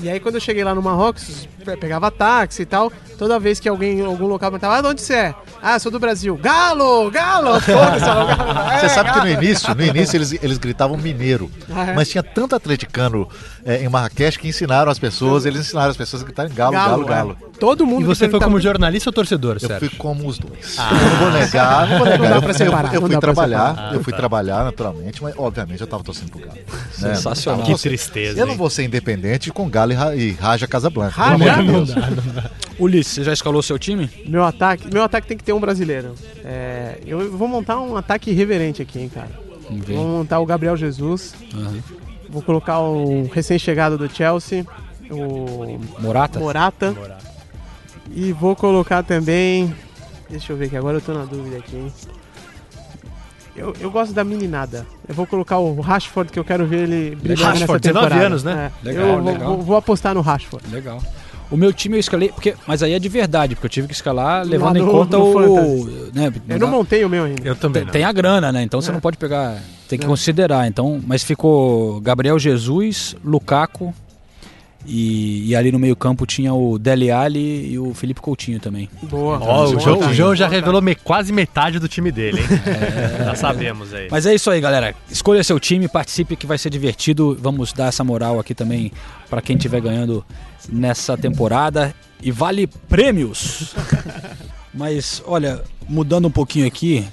[0.02, 3.58] E aí quando eu cheguei lá no Marrocos, pe- pegava táxi e tal, toda vez
[3.58, 5.34] que alguém, algum local perguntava, ah, de onde você é?
[5.62, 6.36] Ah, sou do Brasil.
[6.36, 7.10] Galo!
[7.10, 7.58] Galo!
[7.64, 8.78] Galo.
[8.78, 9.42] Você É, sabe que no Galo.
[9.42, 11.50] início, no início eles, eles gritavam mineiro.
[11.74, 11.94] Ah, é?
[11.94, 13.26] Mas tinha tanto atleticano
[13.64, 17.04] é, em Marrakech que ensinaram as pessoas, eles ensinaram as pessoas a gritarem galo, galo,
[17.06, 17.36] galo.
[17.54, 17.55] é.
[17.58, 19.88] Todo mundo E você foi como jornalista ou torcedor, Eu Sérgio?
[19.88, 20.76] fui como os dois.
[20.76, 22.18] Eu não vou negar, não vou negar.
[22.20, 23.94] Não dá eu, pra eu- separar, eu não fui dá trabalhar, separar.
[23.94, 26.52] eu fui trabalhar naturalmente, mas obviamente eu tava torcendo pro Galo.
[26.54, 27.14] né?
[27.14, 27.66] Sensacional.
[27.66, 31.14] Não Que tristeza, Eu não vou ser independente com Galo e, Ra- e Raja Casablanca.
[31.14, 31.38] Raja?
[31.38, 32.44] pelo amor de Não Deus.
[32.78, 34.10] Ulisses, você já escalou seu time?
[34.26, 36.14] Meu ataque, meu ataque tem que ter um brasileiro.
[36.44, 39.30] É, eu vou montar um ataque irreverente aqui, hein, cara.
[39.70, 41.34] Vou montar o Gabriel Jesus.
[41.54, 41.78] Aham.
[42.28, 44.66] Vou colocar o recém-chegado do Chelsea,
[45.10, 46.38] o Morata?
[46.38, 46.94] Morata.
[48.14, 49.74] E vou colocar também.
[50.28, 51.92] Deixa eu ver que agora eu tô na dúvida aqui, hein?
[53.54, 54.86] Eu, eu gosto da meninada.
[55.08, 58.26] Eu vou colocar o Rashford, que eu quero ver ele brilhar nessa Rashford, 19 temporada.
[58.26, 58.70] anos, né?
[58.84, 59.48] É, Legal, eu vou, legal.
[59.48, 60.66] vou- vou apostar no Rashford.
[60.70, 61.02] Legal.
[61.50, 63.94] O meu time eu escalei, porque, mas aí é de verdade, porque eu tive que
[63.94, 65.32] escalar levando Lá em no- conta no o.
[65.32, 66.10] Fantasy.
[66.12, 67.48] Né, Eu não montei o meu ainda.
[67.48, 67.92] Eu também tem, não.
[67.92, 68.62] tem a grana, né?
[68.62, 68.92] Então você É.
[68.92, 69.56] não pode pegar.
[69.88, 70.66] Tem que considerar.
[70.66, 73.94] Então, mas ficou Gabriel Jesus, Lukaku
[74.84, 78.88] e, e ali no meio-campo tinha o Dele Alli e o Felipe Coutinho também.
[79.02, 79.38] Boa.
[79.40, 82.46] Ó, o Boa, João, o João já revelou me- quase metade do time dele, hein?
[83.24, 84.08] Já sabemos aí.
[84.10, 84.94] Mas é isso aí, galera.
[85.10, 87.36] Escolha seu time, participe que vai ser divertido.
[87.40, 88.92] Vamos dar essa moral aqui também
[89.30, 90.24] para quem estiver ganhando
[90.68, 91.94] nessa temporada.
[92.22, 93.74] E vale prêmios!
[94.72, 97.04] Mas, olha, mudando um pouquinho aqui,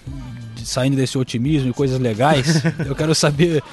[0.63, 3.63] saindo desse otimismo e coisas legais, eu quero saber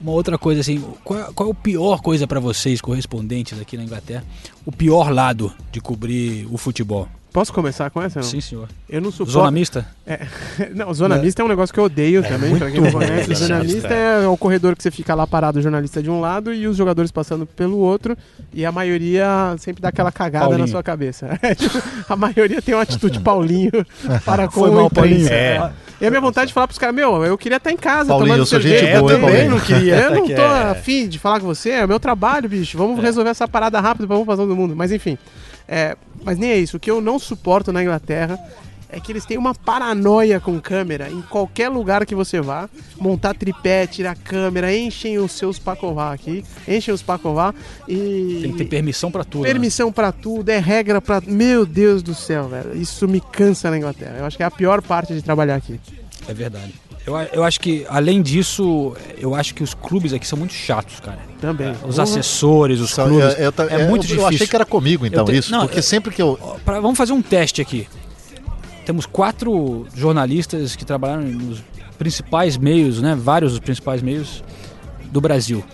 [0.00, 0.82] uma outra coisa assim.
[1.04, 4.24] Qual, qual é a pior coisa para vocês, correspondentes aqui na Inglaterra?
[4.64, 7.08] O pior lado de cobrir o futebol?
[7.32, 8.18] Posso começar com essa?
[8.18, 8.26] Não?
[8.26, 8.68] Sim, senhor.
[8.88, 9.32] Eu não suporto.
[9.32, 9.86] Zona mista?
[10.04, 10.26] É,
[10.74, 13.34] não, zona mista é um negócio que eu odeio também, pra quem não conhece.
[13.34, 16.52] Zona mista é o corredor que você fica lá parado, o jornalista de um lado
[16.52, 18.16] e os jogadores passando pelo outro,
[18.52, 20.66] e a maioria sempre dá aquela cagada Paulinho.
[20.66, 21.38] na sua cabeça.
[22.08, 23.86] a maioria tem uma atitude Paulinho
[24.24, 24.90] para com Foi mal.
[24.90, 25.28] Paulinho.
[25.28, 25.72] É.
[26.00, 28.26] E a minha vontade de falar pros caras, meu, eu queria estar em casa Paulinho,
[28.26, 28.86] tomando eu sou cerveja.
[28.86, 29.50] gente boa, eu também Paulinho?
[29.50, 29.96] não queria.
[29.96, 30.70] Eu não tô é.
[30.70, 32.76] afim de falar com você, é o meu trabalho, bicho.
[32.76, 34.74] Vamos resolver essa parada rápido pra vamos fazer todo mundo.
[34.74, 35.16] Mas enfim,
[35.70, 36.76] é, mas nem é isso.
[36.76, 38.36] O que eu não suporto na Inglaterra
[38.92, 42.68] é que eles têm uma paranoia com câmera em qualquer lugar que você vá.
[42.98, 47.54] Montar tripé, tirar câmera, enchem os seus pacová aqui, enchem os pacová
[47.86, 48.40] e.
[48.42, 49.42] Tem que ter permissão para tudo.
[49.44, 49.48] né?
[49.48, 51.22] Permissão pra tudo, é regra pra.
[51.24, 52.76] Meu Deus do céu, velho.
[52.76, 54.16] Isso me cansa na Inglaterra.
[54.18, 55.78] Eu acho que é a pior parte de trabalhar aqui.
[56.26, 56.74] É verdade.
[57.06, 61.00] Eu, eu acho que, além disso, eu acho que os clubes aqui são muito chatos,
[61.00, 61.18] cara.
[61.40, 61.74] Também.
[61.86, 62.02] Os Uhum.
[62.04, 63.18] assessores, os clubes.
[63.18, 64.20] eu, eu ta- é muito eu, difícil.
[64.20, 65.50] Eu achei que era comigo, então, te- isso.
[65.50, 66.38] não, porque eu- sempre que eu.
[66.64, 67.88] Pra- vamos fazer um teste aqui.
[68.84, 71.62] Temos quatro jornalistas que trabalharam nos
[71.98, 73.16] principais meios, né?
[73.18, 74.42] Vários dos principais meios
[75.10, 75.64] do Brasil.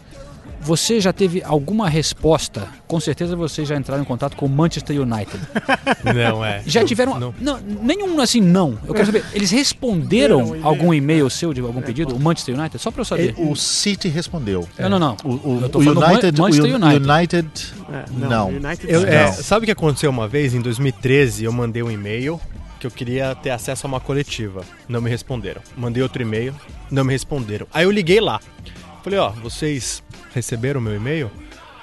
[0.66, 2.66] Você já teve alguma resposta?
[2.88, 5.38] Com certeza vocês já entraram em contato com o Manchester United.
[6.04, 6.60] Não, é.
[6.66, 7.18] Já tiveram.
[7.20, 7.34] Não.
[7.40, 8.76] Não, nenhum assim, não.
[8.86, 12.16] Eu quero saber, eles responderam Não, algum e-mail seu de algum pedido?
[12.16, 12.82] O Manchester United?
[12.82, 13.34] Só pra eu saber.
[13.38, 14.68] O City respondeu.
[14.78, 15.16] Não, não, não.
[15.24, 17.10] O, o- Eu tô o United, Man- Manchester o United.
[17.10, 18.48] United É, Não.
[18.48, 19.08] United Eu- não.
[19.08, 19.32] é, Não.
[19.34, 20.52] sabe o que aconteceu uma vez?
[20.54, 22.40] Em 2013, eu mandei um e-mail
[22.80, 24.62] que eu queria ter acesso a uma coletiva.
[24.88, 25.60] Não me responderam.
[25.76, 26.54] Mandei outro e-mail,
[26.90, 27.66] não me responderam.
[27.72, 28.40] Aí eu liguei lá.
[29.06, 30.02] Falei, ó, vocês
[30.34, 31.30] receberam o meu e-mail?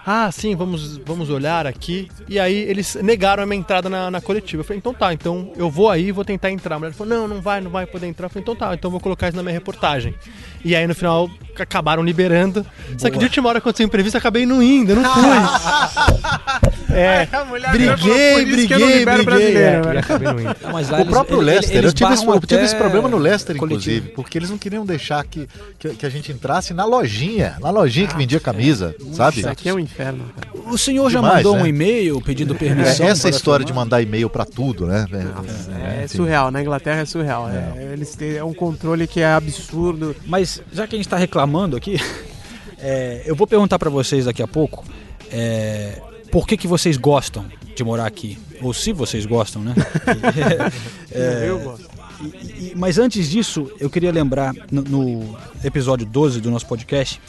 [0.06, 2.10] ah, sim, vamos, vamos olhar aqui.
[2.28, 4.60] E aí eles negaram a minha entrada na, na coletiva.
[4.60, 6.76] Eu falei, então tá, então eu vou aí e vou tentar entrar.
[6.76, 8.26] A mulher falou, não, não vai, não vai poder entrar.
[8.26, 10.14] Eu falei, então tá, então vou colocar isso na minha reportagem.
[10.66, 12.66] E aí no final acabaram liberando.
[12.98, 16.74] Só que de última hora aconteceu imprevisto, acabei não indo, eu não fui.
[16.94, 17.28] é,
[17.72, 19.58] briguei, "Por isso que eu não briguei, briguei.
[19.58, 20.56] É, velho." e acabei não indo.
[20.62, 23.08] Não, mas lá O eles- próprio ele- Leicester, eu tive, esse, eu tive esse problema
[23.10, 23.90] no Leicester, coletivo.
[23.92, 25.48] inclusive, porque eles não queriam deixar que,
[25.80, 29.40] que, que a gente entrasse na lojinha, na lojinha que vendia camisa, sabe?
[29.40, 30.26] Isso aqui é um inferno.
[30.36, 30.64] cara.
[30.72, 31.64] O senhor já Demais, mandou né?
[31.64, 33.06] um e-mail pedindo É, permissão?
[33.08, 35.06] essa para história de mandar e-mail pra tudo, né?
[36.02, 37.50] É, surreal, na Inglaterra é surreal.
[37.50, 40.16] É, eles têm é um controle que é absurdo.
[40.26, 42.00] Mas já que a gente está reclamando aqui,
[42.80, 44.84] é, eu vou perguntar para vocês daqui a pouco
[45.32, 46.00] é,
[46.34, 48.38] por que, que vocês gostam de morar aqui.
[48.62, 49.74] Ou se vocês gostam, né?
[51.12, 51.90] É, eu gosto.
[52.22, 57.20] e- e- mas antes disso, eu queria lembrar, no, no episódio 12 do nosso podcast,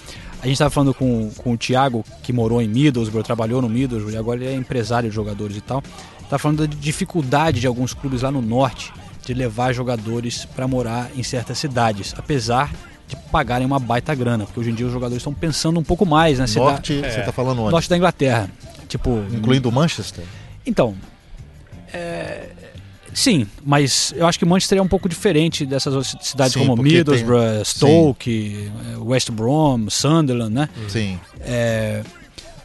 [0.41, 4.15] a gente estava falando com, com o Thiago, que morou em Middlesbrough, trabalhou no Middlesbrough
[4.15, 5.83] e agora ele é empresário de jogadores e tal.
[6.29, 8.93] Tá falando da dificuldade de alguns clubes lá no norte
[9.25, 12.71] de levar jogadores para morar em certas cidades, apesar
[13.09, 16.05] de pagarem uma baita grana, porque hoje em dia os jogadores estão pensando um pouco
[16.07, 17.71] mais na cidade Norte, você tá falando onde?
[17.73, 18.51] norte da Inglaterra.
[18.95, 20.23] Tipo, Incluindo Manchester?
[20.65, 20.95] então,
[21.93, 22.47] é,
[23.13, 26.81] sim, mas eu acho que Manchester é um pouco diferente dessas outras cidades Sim, como
[26.81, 30.69] Middlesbrough, tem- Stoke, eh, West Brom, Sunderland, né?
[30.89, 31.19] Sim.
[31.41, 32.03] É,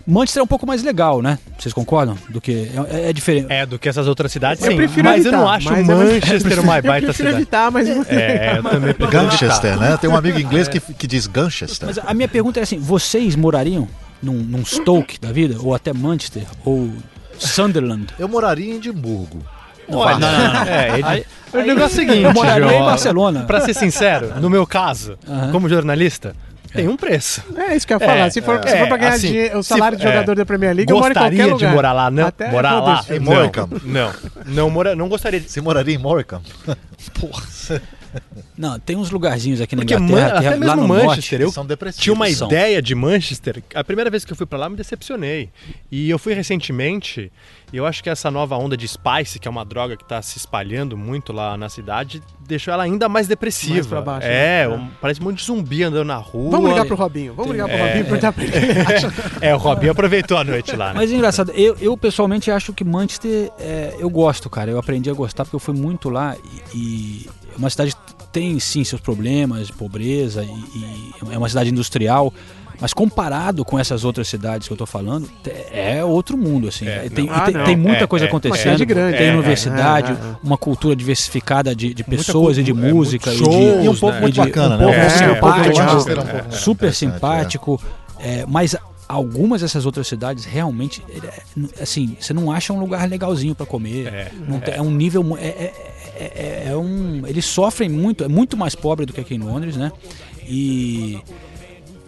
[0.06, 1.40] Manchester é um pouco mais legal, né?
[1.58, 2.16] Vocês concordam?
[2.30, 3.48] Do que é, é diferente.
[3.52, 4.78] É, do que essas outras cidades, Eu sim.
[4.78, 7.36] prefiro mas evitar, eu não acho é Manchester uma Eu baita prefiro cidade.
[7.36, 7.90] evitar, mas...
[7.90, 9.78] É, eu também evitar.
[9.78, 9.98] né?
[9.98, 11.88] Tem um amigo inglês que, que diz Ganchester.
[11.88, 13.88] Mas a minha pergunta é assim: vocês morariam
[14.22, 15.56] num, num Stoke da vida?
[15.62, 16.44] Ou até Manchester?
[16.66, 16.90] Ou
[17.38, 18.08] Sunderland?
[18.20, 19.40] Eu moraria em Edimburgo.
[19.92, 20.62] Olha, não, não, não.
[20.64, 23.44] É, ele- o negócio é o seguinte, Eu moraria em Barcelona.
[23.46, 25.18] Pra ser sincero, no meu caso,
[25.52, 26.36] como jornalista,
[26.72, 27.42] tem um preço.
[27.58, 28.18] É isso que eu ia falar.
[28.20, 30.12] É, se, for, é, se for pra ganhar assim, dinheiro, o se- salário de é,
[30.12, 31.70] jogador da Premier League, eu moro em qualquer Gostaria lugar.
[31.70, 32.28] de morar lá, não?
[32.28, 33.04] Até morar lá?
[33.10, 33.82] Em Não, Morecambe.
[33.84, 34.14] não,
[34.46, 35.50] não, mora, não gostaria de...
[35.50, 36.46] Você moraria em Morecambe?
[38.58, 40.88] Não, tem uns lugarzinhos aqui na Porque Man- Inglaterra, que até é lá mesmo no
[40.88, 41.42] Manchester, norte.
[41.44, 42.04] eu São depressivos.
[42.04, 42.48] tinha uma São.
[42.48, 43.64] ideia de Manchester.
[43.74, 45.50] A primeira vez que eu fui pra lá, me decepcionei.
[45.92, 47.32] E eu fui recentemente,
[47.72, 50.22] e eu acho que essa nova onda de Spice, que é uma droga que tá
[50.22, 53.74] se espalhando muito lá na cidade, deixou ela ainda mais depressiva.
[53.76, 54.76] Mais pra baixo, é, né?
[54.76, 56.52] um- parece um monte de zumbi andando na rua.
[56.52, 57.34] Vamos ligar pro Robinho.
[57.34, 58.52] Vamos ligar pro Robinho e perguntar pra ele.
[59.42, 60.88] É, o Robinho aproveitou a noite lá.
[60.90, 60.94] Né?
[60.96, 64.70] Mas é engraçado, eu, eu pessoalmente acho que Manchester, é, eu gosto, cara.
[64.72, 66.36] Eu aprendi a gostar porque eu fui muito lá
[66.74, 71.50] e, e é uma cidade que tem sim seus problemas, pobreza e, e é uma
[71.50, 72.34] cidade industrial.
[72.82, 75.30] Mas comparado com essas outras cidades que eu tô falando,
[75.70, 76.88] é outro mundo, assim.
[76.88, 77.34] É, tem, não.
[77.36, 78.28] Ah, tem, tem muita É, coisa é.
[78.30, 78.56] acontecendo.
[78.56, 79.18] Uma cidade grande.
[79.18, 80.36] Tem É, universidade, é, é.
[80.42, 83.32] uma cultura diversificada de, de pessoas e de cultura, é, música.
[83.32, 84.22] muitos e, de, shows, E um povo né?
[84.22, 84.86] muito de- bacana, um né?
[84.86, 87.82] povo É, simpático, de é um é, super simpático.
[88.18, 88.76] é, mas
[89.10, 94.08] algumas dessas outras cidades realmente, é, assim, você não acha um lugar legalzinho para comer.
[94.08, 94.32] É,
[94.62, 95.36] tem- é um nível.
[95.38, 95.74] É, é,
[96.16, 99.40] é- é- é um, eles sofrem muito, é muito mais pobre do que aqui em
[99.40, 99.92] Londres, né?
[100.48, 101.20] E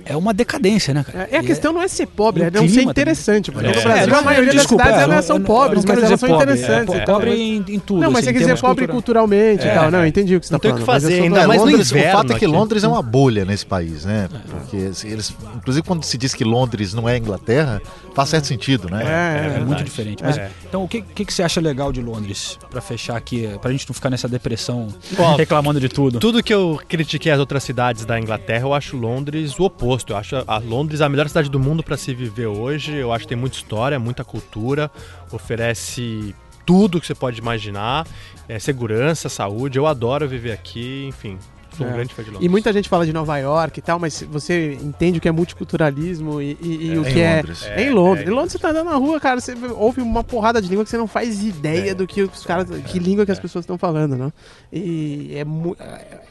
[0.06, 1.28] é uma decadência, né, cara?
[1.32, 3.52] É, a questão não é ser pobre, é o não ser interessante.
[3.52, 3.76] Porque É.
[3.76, 6.30] no Brasil não, a maioria desculpa, das cidades é, elas são pobres, mas elas são
[6.30, 6.96] pobre, interessantes.
[6.96, 8.02] É, e tal, pobre em, em tudo.
[8.02, 8.92] Não, mas assim, você quer dizer pobre culturais.
[8.92, 9.92] culturalmente e É, tal.
[9.92, 10.04] Não, é.
[10.04, 11.02] eu entendi o que você Não tá tem o que falando.
[11.02, 12.48] fazer ainda da- mais no Londres, o inverno fato é que.
[12.48, 14.28] Londres é uma bolha nesse país, né?
[14.50, 17.82] Porque assim, eles, inclusive quando se diz que Londres não é Inglaterra,
[18.14, 19.04] faz certo sentido, né?
[19.04, 20.24] É, É, é, muito diferente.
[20.24, 20.52] Mas, É.
[20.68, 22.58] Então, o que, que, que você acha legal de Londres?
[22.70, 24.88] Pra fechar aqui, pra gente não ficar nessa depressão
[25.18, 26.20] Ó, reclamando de tudo.
[26.20, 30.14] Tudo que eu critiquei as outras cidades da Inglaterra, eu acho Londres o oposto.
[30.14, 32.96] Eu acho a Londres a melhor cidade do mundo para se viver hoje.
[32.96, 34.90] Eu acho que tem muita história, muita cultura,
[35.32, 36.36] oferece
[36.66, 38.08] tudo que você pode imaginar,
[38.48, 39.78] é, segurança, saúde.
[39.78, 41.38] Eu adoro viver aqui, enfim.
[41.82, 41.94] Sou um É.
[41.94, 42.52] grande fã de E Londres.
[42.52, 46.42] muita gente fala de Nova York e tal, mas você entende o que é multiculturalismo
[46.42, 47.36] e, e- e o em que é.
[47.38, 47.64] Londres.
[47.66, 48.28] É, em Londres.
[48.28, 50.90] Em Londres você tá andando na rua, cara, você ouve uma porrada de língua que
[50.90, 52.68] você não faz ideia do que os caras.
[52.86, 54.32] que língua que as pessoas estão falando, né?
[54.72, 55.76] E é mu-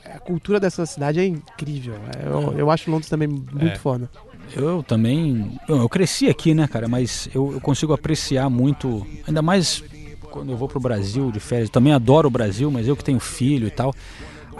[0.04, 1.94] a cultura dessa cidade é incrível.
[2.24, 3.76] Eu, eu acho Londres também muito É.
[3.76, 4.10] foda.
[4.56, 5.58] Eu também.
[5.68, 6.88] Eu, eu cresci aqui, né, cara?
[6.88, 9.82] Mas eu, eu consigo apreciar muito, ainda mais
[10.30, 11.68] quando eu vou pro Brasil de férias.
[11.68, 13.94] Eu também adoro o Brasil, mas eu que tenho filho e tal.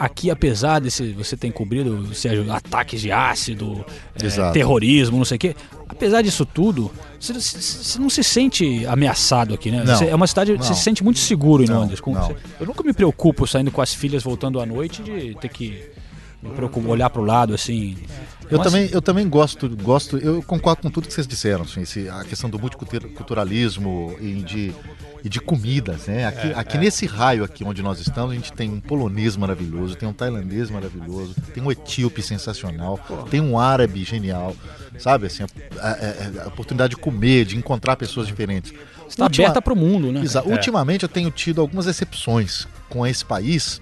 [0.01, 3.84] Aqui, apesar desse você ter encobrido, seja ataques de ácido,
[4.14, 5.55] é, terrorismo, não sei o quê,
[5.86, 6.90] apesar disso tudo,
[7.20, 9.84] você, você- você não se sente ameaçado aqui, né?
[9.84, 9.94] Não.
[9.94, 10.62] Você- é uma cidade, Não.
[10.62, 12.01] você se sente muito seguro em Não, Londres.
[12.01, 12.34] Com- não.
[12.59, 15.82] Eu nunca me preocupo saindo com as filhas voltando à noite de ter que
[16.42, 17.94] me preocupo olhar pro lado assim.
[18.51, 18.70] Eu Nossa.
[18.70, 22.24] também, eu também gosto, gosto, eu concordo com tudo que vocês disseram, assim, esse- a
[22.24, 24.72] questão do multiculturalismo e de,
[25.24, 26.26] e de comidas, né?
[26.26, 26.80] Aqui, É, aqui é.
[26.80, 30.70] nesse raio aqui onde nós estamos, a gente tem um polonês maravilhoso, tem um tailandês
[30.70, 32.98] maravilhoso, tem um etíope sensacional,
[33.30, 34.56] tem um árabe genial,
[34.98, 35.26] sabe?
[35.26, 38.72] Assim, a, a- a- oportunidade de comer, de encontrar pessoas diferentes.
[39.08, 40.22] Está aberta pro mundo, né?
[40.26, 40.46] Cara?
[40.48, 43.80] Ultimamente eu tenho tido algumas exceções com esse país,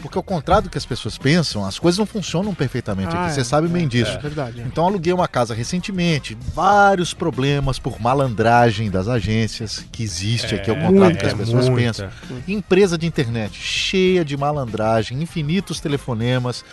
[0.00, 3.30] porque ao contrário do que as pessoas pensam, as coisas não funcionam perfeitamente Ah, aqui.
[3.30, 3.34] é.
[3.34, 4.10] Você sabe bem disso.
[4.12, 4.62] É verdade.
[4.66, 10.76] Então aluguei uma casa recentemente, vários problemas por malandragem das agências que existe aqui ao
[10.76, 11.80] contrário do que as é pessoas muita.
[11.86, 12.08] pensam.
[12.48, 16.64] Empresa de internet cheia de malandragem, infinitos telefonemas.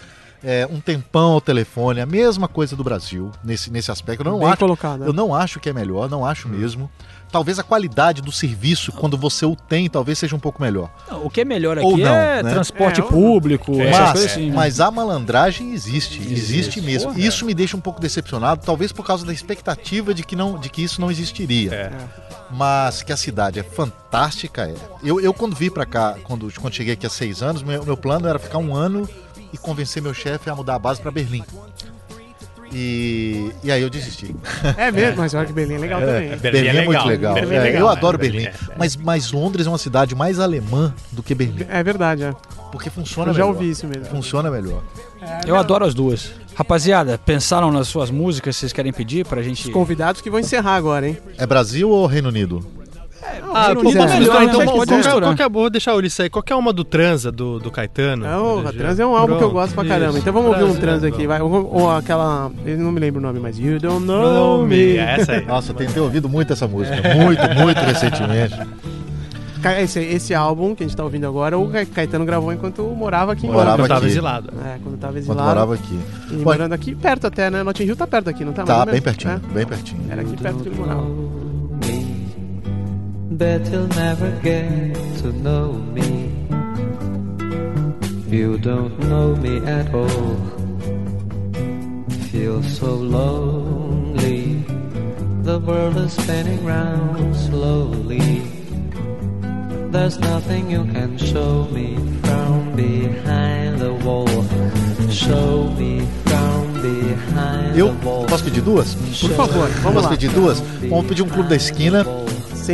[0.43, 4.21] é, um tempão ao telefone, a mesma coisa do Brasil nesse, nesse aspecto.
[4.23, 5.07] Eu não, Bem acho, colocado, né?
[5.07, 6.89] eu não acho que é melhor, não acho mesmo.
[7.31, 10.89] Talvez a qualidade do serviço, quando você o tem, talvez seja um pouco melhor.
[11.09, 12.51] Não, o que é melhor Ou aqui não, é né?
[12.51, 14.49] transporte É, público, essas Mas, coisas assim.
[14.49, 14.55] né?
[14.55, 16.81] mas a malandragem existe, existe, Existe.
[16.81, 17.11] mesmo.
[17.11, 17.21] Porra.
[17.25, 20.69] Isso me deixa um pouco decepcionado, talvez por causa da expectativa de que, não, de
[20.69, 21.73] que isso não existiria.
[21.73, 21.91] É.
[22.49, 24.73] Mas que a cidade é fantástica, é.
[25.03, 27.97] Eu, eu quando vi pra cá, quando, quando cheguei aqui há seis anos, meu, meu
[27.97, 29.07] plano era ficar um ano
[29.51, 31.43] e convencer meu chefe a mudar a base pra Berlim.
[32.73, 34.35] E, e aí eu desisti.
[34.77, 36.31] É mesmo, mas olha que Berlim é legal também.
[36.31, 36.37] hein?
[36.41, 37.07] Berlim é muito legal.
[37.07, 37.33] legal.
[37.35, 37.91] Berlim é É, legal, eu né?
[37.93, 38.57] adoro Berlim Berlim.
[38.71, 41.65] é- Mas, mas Londres é uma cidade mais alemã do que Berlim.
[41.69, 42.33] É verdade, é.
[42.71, 43.55] Porque funciona Eu já melhor.
[43.55, 44.05] ouvi isso mesmo.
[44.05, 44.81] Funciona melhor.
[45.45, 46.31] Eu adoro as duas.
[46.55, 49.67] Rapaziada, pensaram nas suas músicas que vocês querem pedir pra gente.
[49.67, 51.17] Os convidados que vão encerrar agora, hein?
[51.37, 52.65] É Brasil ou Reino Unido?
[53.53, 54.65] Ah, pô, Unido vamos é misturar, melhor, então né?
[54.65, 55.21] vamos, Pode vamos- misturar.
[55.29, 56.29] qual que é, vou deixar o Ulisses aí.
[56.29, 58.25] Qual que é uma do Transa do, do Caetano?
[58.25, 60.09] É, o Do- Trans é um álbum que eu Pronto, gosto pra caramba.
[60.11, 60.19] isso.
[60.19, 61.07] Então vamos ouvir um Transa, trans né?
[61.09, 61.41] aqui, vai.
[61.41, 62.51] Ou, ou aquela.
[62.65, 64.75] Eu não me lembro o nome, mas You Don't Know Me.
[64.75, 65.45] Me, é essa aí.
[65.45, 66.95] Nossa, eu tentei ouvido muito essa música.
[67.15, 68.55] Muito, muito recentemente.
[69.81, 73.33] Esse, esse álbum que a gente tá ouvindo agora, o Ca- Caetano gravou enquanto morava
[73.33, 73.75] aqui em Morava.
[73.77, 74.07] Quando tava aqui.
[74.09, 74.49] exilado.
[74.63, 75.47] É, quando tava Quando exilado.
[75.49, 75.99] morava aqui.
[76.31, 77.63] E Bom, morando aqui perto até, né?
[77.63, 78.63] Notting Hill tá perto aqui, não tá?
[78.65, 79.53] Mais Tá bem pertinho, É.
[79.53, 80.01] bem pertinho.
[80.09, 81.01] Era aqui perto que ele morava.
[83.29, 86.31] Bet you'll never get to know me.
[88.29, 90.35] You don't know me at all.
[92.31, 94.63] Feel so lonely.
[95.43, 98.41] The world is spinning round slowly.
[99.91, 104.27] There's nothing you can show me from behind the wall.
[105.09, 108.25] Show me from behind the wall.
[108.27, 108.95] posso pedir duas?
[108.95, 110.09] Por favor, vamos Posso lá.
[110.09, 110.59] pedir duas?
[110.89, 112.03] Vamos pedir um clube da esquina,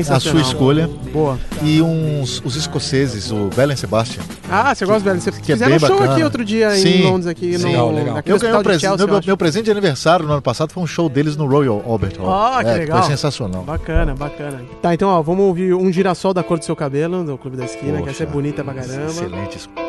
[0.09, 0.89] a sua escolha.
[1.11, 1.37] Boa.
[1.61, 4.23] E uns os escoceses, o Belen Sebastian.
[4.49, 5.21] Ah, você gosta do velho?
[5.21, 6.13] Você Que é fizeram um bem show bacana.
[6.13, 7.63] aqui outro dia Sim, em Londres, aqui sim.
[7.63, 8.17] no Legal, legal.
[8.25, 9.05] Eu ganhei um presente.
[9.05, 12.17] Meu, meu presente de aniversário no ano passado foi um show deles no Royal Albert
[12.19, 12.29] Hall.
[12.31, 12.99] Ah, que É, legal.
[13.01, 13.63] Foi sensacional.
[13.63, 14.61] Bacana, bacana.
[14.81, 17.65] Tá, então, ó, vamos ouvir um girassol da cor do seu cabelo, do Clube da
[17.65, 19.05] Esquina, que essa é Poxa, bonita pra caramba.
[19.11, 19.82] Excelente escolha.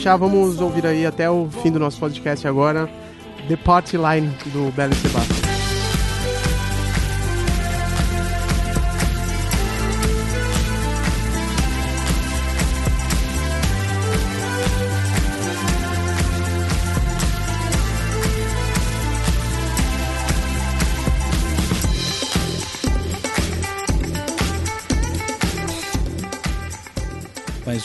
[0.00, 2.88] Fechar, vamos ouvir aí até o fim do nosso podcast agora,
[3.48, 5.39] The Party Line do Belo Sebastian.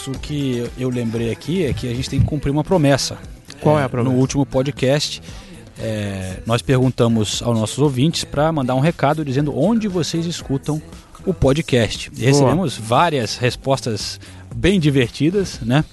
[0.08, 3.18] O que eu lembrei aqui é que a gente tem que cumprir uma promessa.
[3.60, 4.14] Qual é a promessa?
[4.14, 5.20] No último podcast,
[5.78, 10.80] é, nós perguntamos aos nossos ouvintes para mandar um recado dizendo onde vocês escutam
[11.24, 12.10] o podcast.
[12.16, 14.20] E recebemos várias respostas
[14.54, 15.84] bem divertidas, né?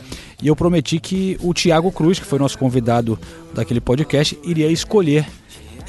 [0.42, 3.20] E eu prometi que o Tiago Cruz, que foi nosso convidado
[3.54, 5.26] daquele podcast, iria escolher.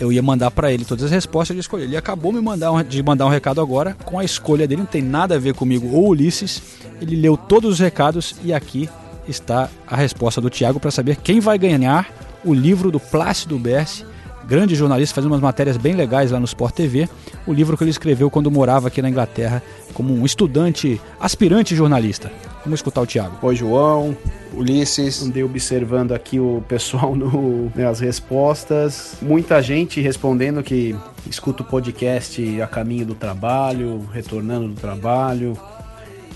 [0.00, 1.84] Eu ia mandar para ele todas as respostas de escolher.
[1.84, 4.86] Ele acabou me mandar um- de mandar um recado agora com a escolha dele, não
[4.86, 6.62] tem nada a ver comigo ou Ulisses.
[7.00, 8.88] Ele leu todos os recados e aqui
[9.28, 12.08] está a resposta do Tiago para saber quem vai ganhar
[12.44, 14.04] o livro do Plácido Berce,
[14.46, 17.08] grande jornalista, fazendo umas matérias bem legais lá no Sport TV.
[17.46, 19.62] O livro que ele escreveu quando morava aqui na Inglaterra
[19.94, 22.30] como um estudante, aspirante jornalista.
[22.64, 23.36] Vamos escutar o Thiago.
[23.42, 24.16] Oi, João,
[24.54, 25.22] Ulisses.
[25.22, 29.16] Andei observando aqui o pessoal no, né, as respostas.
[29.20, 30.96] Muita gente respondendo que
[31.28, 35.58] escuta o podcast a caminho do trabalho, retornando do trabalho,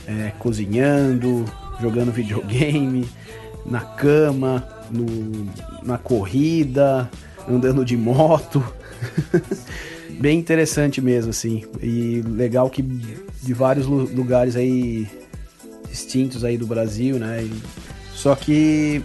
[0.07, 1.47] é, cozinhando,
[1.81, 3.09] jogando videogame,
[3.65, 5.47] na cama, no,
[5.83, 7.11] na corrida,
[7.49, 8.63] andando de moto.
[10.21, 11.65] Bem interessante mesmo, assim.
[11.83, 15.07] E legal que de vários lu- lugares aí
[16.05, 17.43] distintos aí do Brasil, né?
[17.43, 17.53] E-
[18.15, 19.03] só que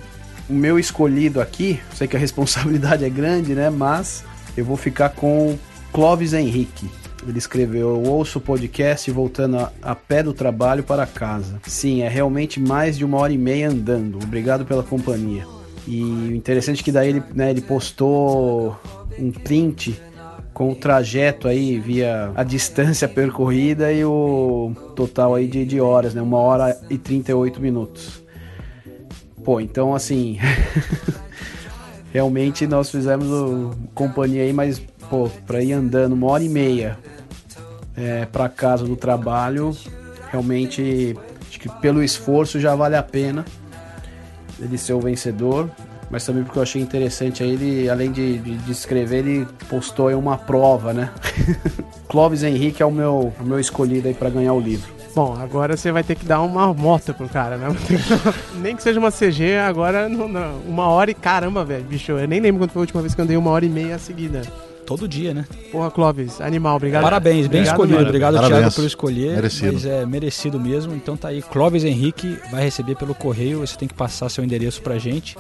[0.50, 3.70] o meu escolhido aqui, sei que a responsabilidade é grande, né?
[3.70, 4.24] Mas
[4.56, 5.58] eu vou ficar com
[5.92, 6.90] Clóvis Henrique.
[7.28, 11.60] Ele escreveu: Eu ouço o podcast voltando a, a pé do trabalho para casa.
[11.66, 14.20] Sim, é realmente mais de uma hora e meia andando.
[14.22, 15.46] Obrigado pela companhia.
[15.88, 18.78] E o interessante é que daí ele, né, ele postou
[19.18, 20.00] um print
[20.54, 26.14] com o trajeto aí via a distância percorrida e o total aí de, de horas,
[26.14, 26.22] né?
[26.22, 28.22] Uma hora e 38 minutos.
[29.44, 30.38] Pô, então assim.
[32.14, 34.80] realmente nós fizemos o, companhia aí, mas,
[35.10, 36.96] pô, pra ir andando uma hora e meia
[37.98, 39.76] é, pra casa do trabalho,
[40.30, 41.18] realmente
[41.50, 43.44] acho que pelo esforço já vale a pena
[44.60, 45.70] ele ser o vencedor.
[46.14, 50.10] Mas também porque eu achei interessante aí, ele, além de, de, de escrever, ele postou
[50.10, 51.10] aí uma prova, né?
[52.08, 54.94] Clóvis Henrique é o meu, o meu escolhido aí pra ganhar o livro.
[55.16, 57.68] Bom, agora você vai ter que dar uma moto pro cara, né?
[58.62, 60.60] nem que seja uma CG, agora não, não.
[60.68, 62.12] uma hora e caramba, velho, bicho.
[62.12, 63.98] Eu nem lembro quando foi a última vez que eu andei uma hora e meia
[63.98, 64.44] seguida.
[64.86, 65.46] Todo dia, né?
[65.72, 67.02] Porra, Clóvis, animal, obrigado.
[67.02, 67.96] Parabéns, bem Obrigado escolhido.
[67.96, 68.10] mesmo.
[68.10, 68.60] Obrigado, Parabéns.
[68.60, 69.36] Thiago, por escolher.
[69.36, 69.74] Merecido.
[69.74, 70.94] Mas é merecido mesmo.
[70.94, 73.62] Então tá aí, Clóvis Henrique vai receber pelo correio.
[73.62, 75.36] Você tem que passar seu endereço pra gente.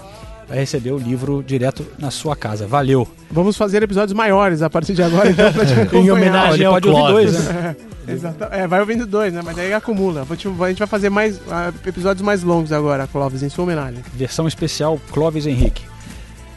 [0.53, 2.67] Vai receber o livro direto na sua casa.
[2.67, 3.07] Valeu.
[3.31, 6.13] Vamos fazer episódios maiores a partir de agora, então, pra te Em acompanhar.
[6.13, 7.31] homenagem Ele ao pode ouvir Clóvis.
[7.33, 7.75] dois, né?
[8.07, 8.43] Exato.
[8.51, 9.41] É, vai ouvindo dois, né?
[9.43, 10.23] Mas aí acumula.
[10.23, 13.63] Vou te- A gente vai fazer mais ah, episódios mais longos agora, Clóvis, em sua
[13.63, 13.99] homenagem.
[14.13, 15.81] Versão especial Clóvis Henrique.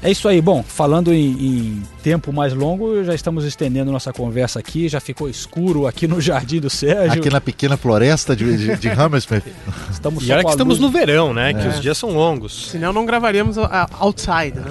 [0.06, 0.40] É isso aí.
[0.40, 4.88] Bom, falando em, em tempo mais longo, já estamos estendendo nossa conversa aqui.
[4.88, 7.18] Já ficou escuro aqui no Jardim do Sérgio.
[7.18, 9.42] Aqui na pequena floresta de, de, de Hammersmith.
[9.90, 11.52] Estamos E olha que estamos luz- no verão, né?
[11.52, 12.68] Que os dias são longos.
[12.70, 13.56] Senão não gravaríamos
[13.98, 14.70] outside, né?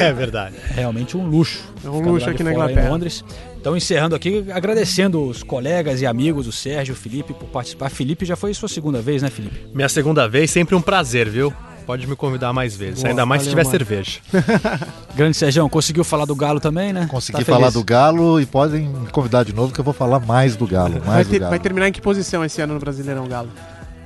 [0.00, 0.56] É, verdade.
[0.74, 1.62] Realmente um luxo.
[1.82, 2.86] É um luxo aqui na Inglaterra.
[2.86, 3.24] Em Londres.
[3.58, 7.88] Então, encerrando aqui, agradecendo os colegas e amigos, o Sérgio, o Felipe, por participar.
[7.88, 9.58] Felipe já foi sua segunda vez, né, Felipe?
[9.72, 11.50] Minha segunda vez, sempre um prazer, viu?
[11.86, 13.00] Pode me convidar mais vezes.
[13.00, 13.86] Boa, Ainda mais se valeu, tiver mano.
[13.86, 14.20] cerveja.
[15.14, 17.06] Grande Sérgio, conseguiu falar do Galo também, né?
[17.10, 17.74] Consegui Tá falar feliz?
[17.74, 20.98] do Galo e podem me convidar de novo que eu vou falar mais do Galo.
[21.00, 21.50] Vai, Mais do ter- Galo.
[21.50, 23.50] vai terminar em que posição esse ano no Brasileirão, Galo?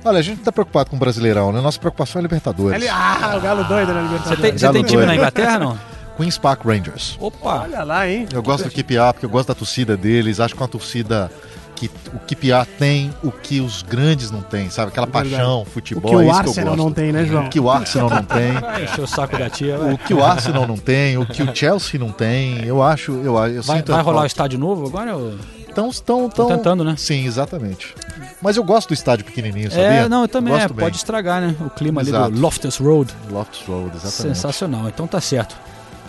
[0.03, 1.61] Olha, a gente não tá preocupado com o Brasileirão, né?
[1.61, 2.81] Nossa preocupação é Libertadores.
[2.81, 4.41] Ele- ah, o Galo doido na Libertadores.
[4.41, 5.07] tem, você Galo tem time doido.
[5.07, 5.79] na Inglaterra, não?
[6.17, 7.17] Queen's Park Rangers.
[7.17, 7.61] Opa!
[7.63, 8.27] Olha lá, hein?
[8.33, 10.41] Eu gosto do QPA porque eu gosto da torcida deles.
[10.41, 11.31] Acho que é uma torcida
[11.79, 14.89] que o QPA tem o que os grandes não têm, sabe?
[14.89, 15.29] Aquela Verdade.
[15.29, 16.85] paixão, O futebol, que é o isso que eu Arsenal gosto.
[16.85, 17.45] não tem, né, João?
[17.45, 18.51] O que o Arsenal não tem.
[18.59, 19.93] Vai encher o saco da tia, vai.
[19.93, 23.23] O que o Arsenal não tem, o que o Chelsea não tem, eu acho, eu,
[23.47, 25.15] eu Vai, sinto vai rolar o estádio novo agora?
[25.15, 25.35] ou-
[25.73, 26.47] Tão, tão, tão...
[26.47, 26.95] tentando, né?
[26.97, 27.93] Sim, exatamente.
[28.41, 29.85] Mas eu gosto do estádio pequenininho, sabia?
[29.85, 30.53] É, não, eu também.
[30.53, 31.55] É, pode estragar, né?
[31.61, 32.31] O clima ali Exato.
[32.31, 33.13] do Loftus Road.
[33.29, 34.35] Loftus Road, exatamente.
[34.35, 34.87] Sensacional.
[34.89, 35.55] Então tá certo.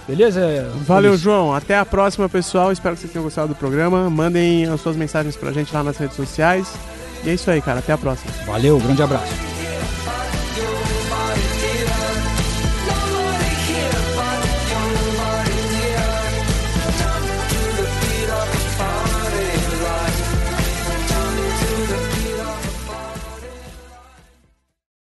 [0.07, 0.71] Beleza?
[0.87, 1.17] Valeu?
[1.17, 1.55] João.
[1.55, 2.73] Até a próxima, pessoal.
[2.73, 4.11] Espero que vocês tenham gostado do programa.
[4.11, 6.73] Mandem as suas mensagens pra gente lá nas redes sociais.
[7.25, 7.79] E é isso aí, cara.
[7.79, 8.33] Até a próxima.
[8.47, 9.60] Valeu, grande abraço.